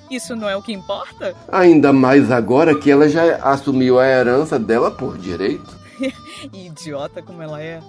Isso 0.09 0.35
não 0.35 0.47
é 0.47 0.55
o 0.55 0.61
que 0.61 0.71
importa? 0.71 1.35
Ainda 1.51 1.91
mais 1.91 2.31
agora 2.31 2.73
que 2.77 2.89
ela 2.89 3.09
já 3.09 3.35
assumiu 3.37 3.99
a 3.99 4.07
herança 4.07 4.57
dela 4.57 4.89
por 4.89 5.17
direito. 5.17 5.77
Idiota 6.53 7.21
como 7.21 7.41
ela 7.41 7.61
é. 7.61 7.81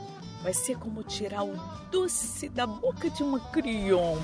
Vai 0.43 0.53
ser 0.53 0.77
como 0.79 1.03
tirar 1.03 1.45
o 1.45 1.55
doce 1.91 2.49
da 2.49 2.67
boca 2.67 3.09
de 3.11 3.23
uma 3.23 3.39
criança. 3.39 4.19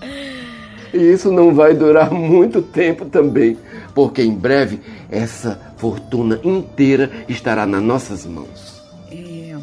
E 0.92 0.96
isso 0.96 1.30
não 1.30 1.54
vai 1.54 1.74
durar 1.74 2.10
muito 2.10 2.62
tempo 2.62 3.04
também, 3.04 3.58
porque 3.94 4.22
em 4.22 4.34
breve 4.34 4.80
essa 5.10 5.60
fortuna 5.76 6.40
inteira 6.42 7.10
estará 7.28 7.66
nas 7.66 7.82
nossas 7.82 8.24
mãos. 8.26 8.82
É. 9.10 9.14
E 9.14 9.54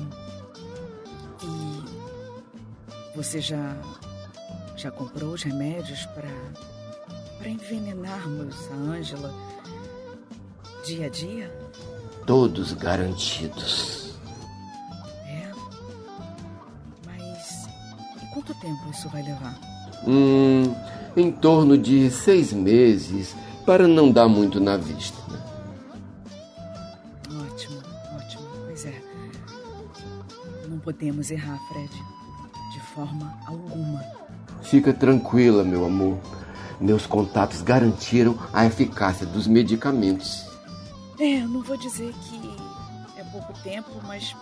você 3.16 3.40
já 3.40 3.76
já 4.76 4.92
comprou 4.92 5.34
os 5.34 5.44
remédios 5.44 6.06
para 6.08 6.30
para 7.38 7.50
envenenarmos 7.50 8.56
a 8.72 8.76
Ângela 8.76 9.34
dia 10.86 11.08
a 11.08 11.10
dia? 11.10 11.52
Todos 12.26 12.74
garantidos. 12.74 14.16
É. 15.28 15.52
Mas 17.06 17.68
e 18.22 18.34
quanto 18.34 18.54
tempo 18.56 18.90
isso 18.92 19.10
vai 19.10 19.24
levar? 19.24 19.75
Hum, 20.08 20.74
em 21.16 21.32
torno 21.32 21.78
de 21.78 22.10
seis 22.12 22.52
meses, 22.54 23.36
para 23.66 23.88
não 23.88 24.12
dar 24.12 24.28
muito 24.28 24.60
na 24.60 24.78
vista. 24.78 25.18
Né? 25.32 25.40
Ótimo, 27.50 27.82
ótimo. 28.16 28.44
Pois 28.66 28.86
é. 28.86 29.02
Não 30.70 30.80
podemos 30.80 31.32
errar, 31.32 31.58
Fred. 31.70 31.90
De 32.74 32.80
forma 32.94 33.34
alguma. 33.48 34.04
Fica 34.62 34.94
tranquila, 34.94 35.64
meu 35.64 35.86
amor. 35.86 36.18
Meus 36.80 37.08
contatos 37.08 37.62
garantiram 37.62 38.38
a 38.52 38.66
eficácia 38.66 39.26
dos 39.26 39.48
medicamentos. 39.48 40.46
É, 41.18 41.42
eu 41.42 41.48
não 41.48 41.62
vou 41.62 41.78
dizer 41.78 42.14
que 42.14 42.56
é 43.18 43.24
pouco 43.24 43.54
tempo, 43.64 43.90
mas 44.06 44.36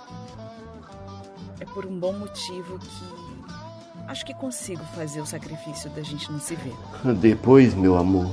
é 1.60 1.66
por 1.66 1.86
um 1.86 2.00
bom 2.00 2.14
motivo 2.14 2.80
que 2.80 3.23
acho 4.08 4.26
que 4.26 4.34
consigo 4.34 4.84
fazer 4.96 5.22
o 5.22 5.26
sacrifício 5.26 5.90
da 5.90 6.02
gente 6.02 6.32
não 6.32 6.40
se 6.40 6.56
ver. 6.56 6.76
Depois, 7.16 7.74
meu 7.74 7.98
amor, 7.98 8.30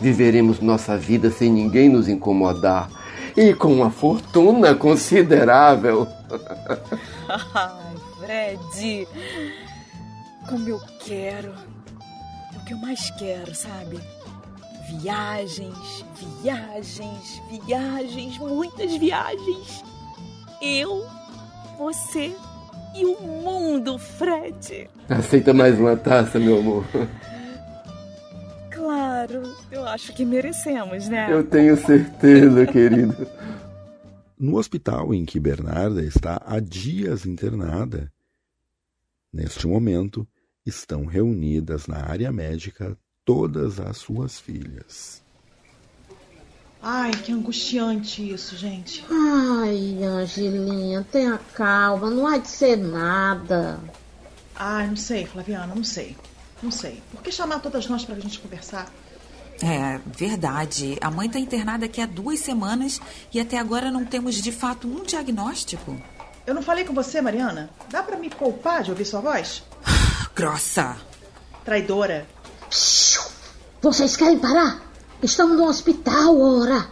viveremos 0.00 0.60
nossa 0.60 0.96
vida 0.96 1.30
sem 1.30 1.50
ninguém 1.50 1.88
nos 1.88 2.08
incomodar 2.08 2.88
e 3.36 3.54
com 3.54 3.72
uma 3.72 3.90
fortuna 3.90 4.74
considerável. 4.74 6.06
Ai, 7.54 7.96
Fred, 8.18 9.08
como 10.48 10.68
eu 10.68 10.80
quero. 11.00 11.52
É 12.54 12.58
o 12.58 12.64
que 12.64 12.72
eu 12.72 12.78
mais 12.78 13.10
quero, 13.10 13.54
sabe? 13.54 14.00
Viagens, 14.88 16.04
viagens, 16.42 17.42
viagens, 17.50 18.38
muitas 18.38 18.96
viagens. 18.96 19.84
Eu, 20.62 21.04
você 21.76 22.34
e 22.96 23.04
o 23.04 23.20
mundo, 23.20 23.98
Fred. 23.98 24.88
Aceita 25.08 25.52
mais 25.52 25.78
uma 25.78 25.96
taça, 25.96 26.38
meu 26.38 26.58
amor. 26.58 26.84
Claro, 28.70 29.42
eu 29.70 29.84
acho 29.86 30.14
que 30.14 30.24
merecemos, 30.24 31.08
né? 31.08 31.28
Eu 31.30 31.44
tenho 31.44 31.76
certeza, 31.76 32.66
querido. 32.66 33.26
No 34.38 34.56
hospital 34.56 35.14
em 35.14 35.24
que 35.24 35.40
Bernarda 35.40 36.02
está 36.02 36.40
há 36.44 36.60
dias 36.60 37.26
internada, 37.26 38.12
neste 39.32 39.66
momento 39.66 40.26
estão 40.64 41.04
reunidas 41.04 41.86
na 41.86 41.98
área 41.98 42.30
médica 42.32 42.96
todas 43.24 43.80
as 43.80 43.96
suas 43.96 44.38
filhas. 44.38 45.25
Ai, 46.82 47.10
que 47.10 47.32
angustiante 47.32 48.32
isso, 48.32 48.56
gente. 48.56 49.04
Ai, 49.10 50.02
Angelinha, 50.02 51.06
tenha 51.10 51.38
calma, 51.54 52.10
não 52.10 52.26
há 52.26 52.38
de 52.38 52.48
ser 52.48 52.76
nada. 52.76 53.80
Ai, 54.54 54.86
não 54.86 54.96
sei, 54.96 55.26
Flaviana, 55.26 55.74
não 55.74 55.84
sei. 55.84 56.16
Não 56.62 56.70
sei. 56.70 57.02
Por 57.10 57.22
que 57.22 57.30
chamar 57.30 57.60
todas 57.60 57.86
nós 57.88 58.04
pra 58.04 58.14
gente 58.18 58.38
conversar? 58.38 58.90
É, 59.62 59.98
verdade. 60.06 60.96
A 61.00 61.10
mãe 61.10 61.28
tá 61.28 61.38
internada 61.38 61.86
aqui 61.86 62.00
há 62.00 62.06
duas 62.06 62.40
semanas 62.40 63.00
e 63.32 63.40
até 63.40 63.58
agora 63.58 63.90
não 63.90 64.04
temos 64.04 64.36
de 64.36 64.52
fato 64.52 64.86
um 64.86 65.02
diagnóstico. 65.02 65.96
Eu 66.46 66.54
não 66.54 66.62
falei 66.62 66.84
com 66.84 66.94
você, 66.94 67.20
Mariana? 67.20 67.70
Dá 67.90 68.02
pra 68.02 68.16
me 68.16 68.30
poupar 68.30 68.82
de 68.82 68.90
ouvir 68.90 69.04
sua 69.04 69.20
voz? 69.20 69.62
Grossa. 70.34 70.96
Traidora. 71.64 72.26
Vocês 73.82 74.16
querem 74.16 74.38
parar? 74.38 74.80
Estamos 75.22 75.56
no 75.56 75.66
hospital, 75.66 76.40
ora. 76.40 76.88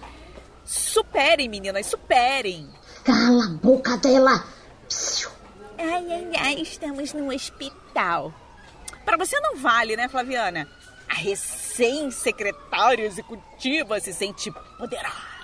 Superem, 0.64 1.48
meninas, 1.48 1.86
superem. 1.86 2.68
Cala 3.04 3.44
a 3.44 3.50
boca 3.50 3.96
dela. 3.98 4.44
Ai, 5.78 6.12
ai, 6.12 6.32
ai, 6.38 6.54
estamos 6.62 7.12
no 7.12 7.32
hospital. 7.32 8.32
Para 9.04 9.18
você 9.18 9.38
não 9.40 9.56
vale, 9.56 9.96
né, 9.96 10.08
Flaviana? 10.08 10.66
A 11.08 11.14
recém-secretária 11.14 13.04
executiva 13.04 14.00
se 14.00 14.14
sente 14.14 14.50
poderosa. 14.78 15.34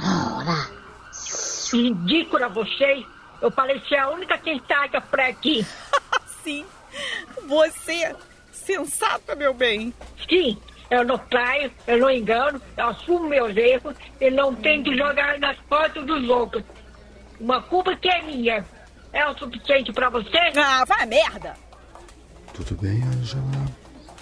Ora. 0.00 0.70
Ridícula 1.72 2.48
vocês. 2.48 3.04
Eu 3.42 3.50
parecia 3.50 4.04
a 4.04 4.10
única 4.10 4.38
tentada 4.38 5.00
por 5.00 5.18
aqui. 5.18 5.66
Sim, 6.44 6.64
você, 7.46 8.14
sensata, 8.52 9.34
meu 9.34 9.52
bem. 9.52 9.92
Sim, 10.28 10.56
eu 10.90 11.04
não 11.04 11.16
traio, 11.16 11.70
eu 11.86 11.98
não 11.98 12.10
engano, 12.10 12.60
eu 12.76 12.88
assumo 12.88 13.28
meus 13.28 13.56
erros 13.56 13.94
e 14.20 14.30
não 14.30 14.54
tento 14.54 14.94
jogar 14.96 15.38
nas 15.38 15.58
costas 15.60 16.04
dos 16.04 16.28
outros. 16.28 16.64
Uma 17.38 17.62
culpa 17.62 17.96
que 17.96 18.08
é 18.08 18.22
minha. 18.22 18.64
É 19.12 19.26
o 19.26 19.38
suficiente 19.38 19.92
pra 19.92 20.10
você? 20.10 20.38
Ah, 20.56 20.84
vai 20.84 21.02
a 21.02 21.06
merda! 21.06 21.54
Tudo 22.52 22.76
bem, 22.80 23.02
Angela? 23.02 23.66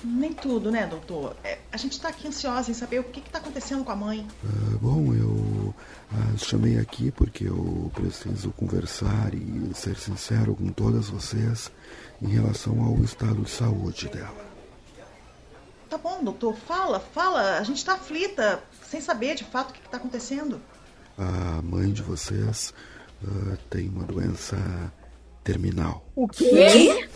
Nem 0.04 0.33
tudo, 0.33 0.70
né, 0.70 0.87
doutor? 0.87 1.37
É, 1.42 1.59
a 1.72 1.76
gente 1.76 2.00
tá 2.00 2.09
aqui 2.09 2.28
ansiosa 2.28 2.70
em 2.70 2.74
saber 2.74 3.00
o 3.00 3.04
que, 3.04 3.20
que 3.20 3.31
tá 3.31 3.38
acontecendo 3.38 3.85
com 3.85 3.90
a 3.90 3.96
mãe. 3.96 4.26
Ah, 4.44 4.78
bom, 4.81 5.12
eu 5.12 5.74
ah, 6.12 6.37
chamei 6.37 6.78
aqui 6.78 7.11
porque 7.11 7.48
eu 7.48 7.90
preciso 7.94 8.50
conversar 8.52 9.35
e 9.35 9.74
ser 9.74 9.96
sincero 9.96 10.54
com 10.54 10.68
todas 10.68 11.09
vocês 11.09 11.72
em 12.22 12.28
relação 12.28 12.81
ao 12.85 12.94
estado 13.02 13.42
de 13.42 13.50
saúde 13.50 14.09
dela. 14.09 14.47
Tá 15.88 15.96
bom, 15.96 16.22
doutor, 16.22 16.55
fala, 16.55 17.01
fala. 17.01 17.59
A 17.59 17.62
gente 17.62 17.83
tá 17.83 17.94
aflita, 17.94 18.62
sem 18.83 19.01
saber 19.01 19.35
de 19.35 19.44
fato 19.44 19.70
o 19.70 19.72
que, 19.72 19.81
que 19.81 19.88
tá 19.88 19.96
acontecendo. 19.96 20.61
A 21.16 21.62
mãe 21.62 21.90
de 21.90 22.03
vocês 22.03 22.74
ah, 23.27 23.57
tem 23.70 23.88
uma 23.88 24.05
doença 24.05 24.57
terminal. 25.42 26.05
O 26.14 26.29
quê? 26.29 27.09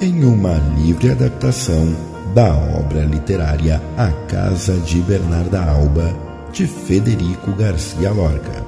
Em 0.00 0.24
uma 0.24 0.54
livre 0.78 1.10
adaptação 1.10 2.11
da 2.34 2.54
obra 2.54 3.04
literária 3.04 3.80
A 3.96 4.08
Casa 4.26 4.74
de 4.78 5.00
Bernarda 5.00 5.62
Alba, 5.62 6.14
de 6.52 6.66
Federico 6.66 7.52
Garcia 7.52 8.10
Lorca, 8.10 8.64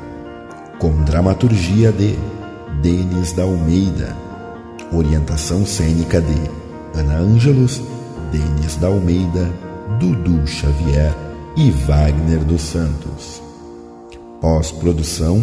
com 0.79 1.03
dramaturgia 1.05 1.91
de 1.91 2.15
Denis 2.83 3.33
da 3.33 3.45
Almeida, 3.45 4.15
orientação 4.93 5.65
cênica 5.65 6.21
de 6.21 6.99
Ana 6.99 7.17
Ângelos, 7.17 7.83
Denis 8.31 8.77
da 8.77 8.89
Almeida, 8.89 9.51
Dudu 9.99 10.47
Xavier 10.47 11.15
e 11.57 11.71
Wagner 11.71 12.45
dos 12.45 12.63
Santos. 12.63 13.43
Pós-produção 14.41 15.43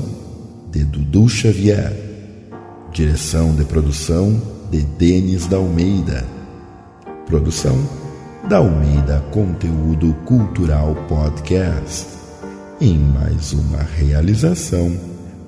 de 0.70 0.84
Dudu 0.84 1.28
Xavier. 1.28 1.92
Direção 2.92 3.56
de 3.56 3.64
produção 3.64 4.40
de 4.70 4.82
Denis 4.82 5.48
da 5.48 5.58
Almeida. 5.58 6.26
Produção 7.26 7.78
da 8.50 8.58
Almeida 8.58 9.24
Conteúdo 9.32 10.14
Cultural 10.26 10.96
Podcast. 11.08 12.08
Em 12.80 12.98
mais 12.98 13.54
uma 13.54 13.84
realização 13.84 14.98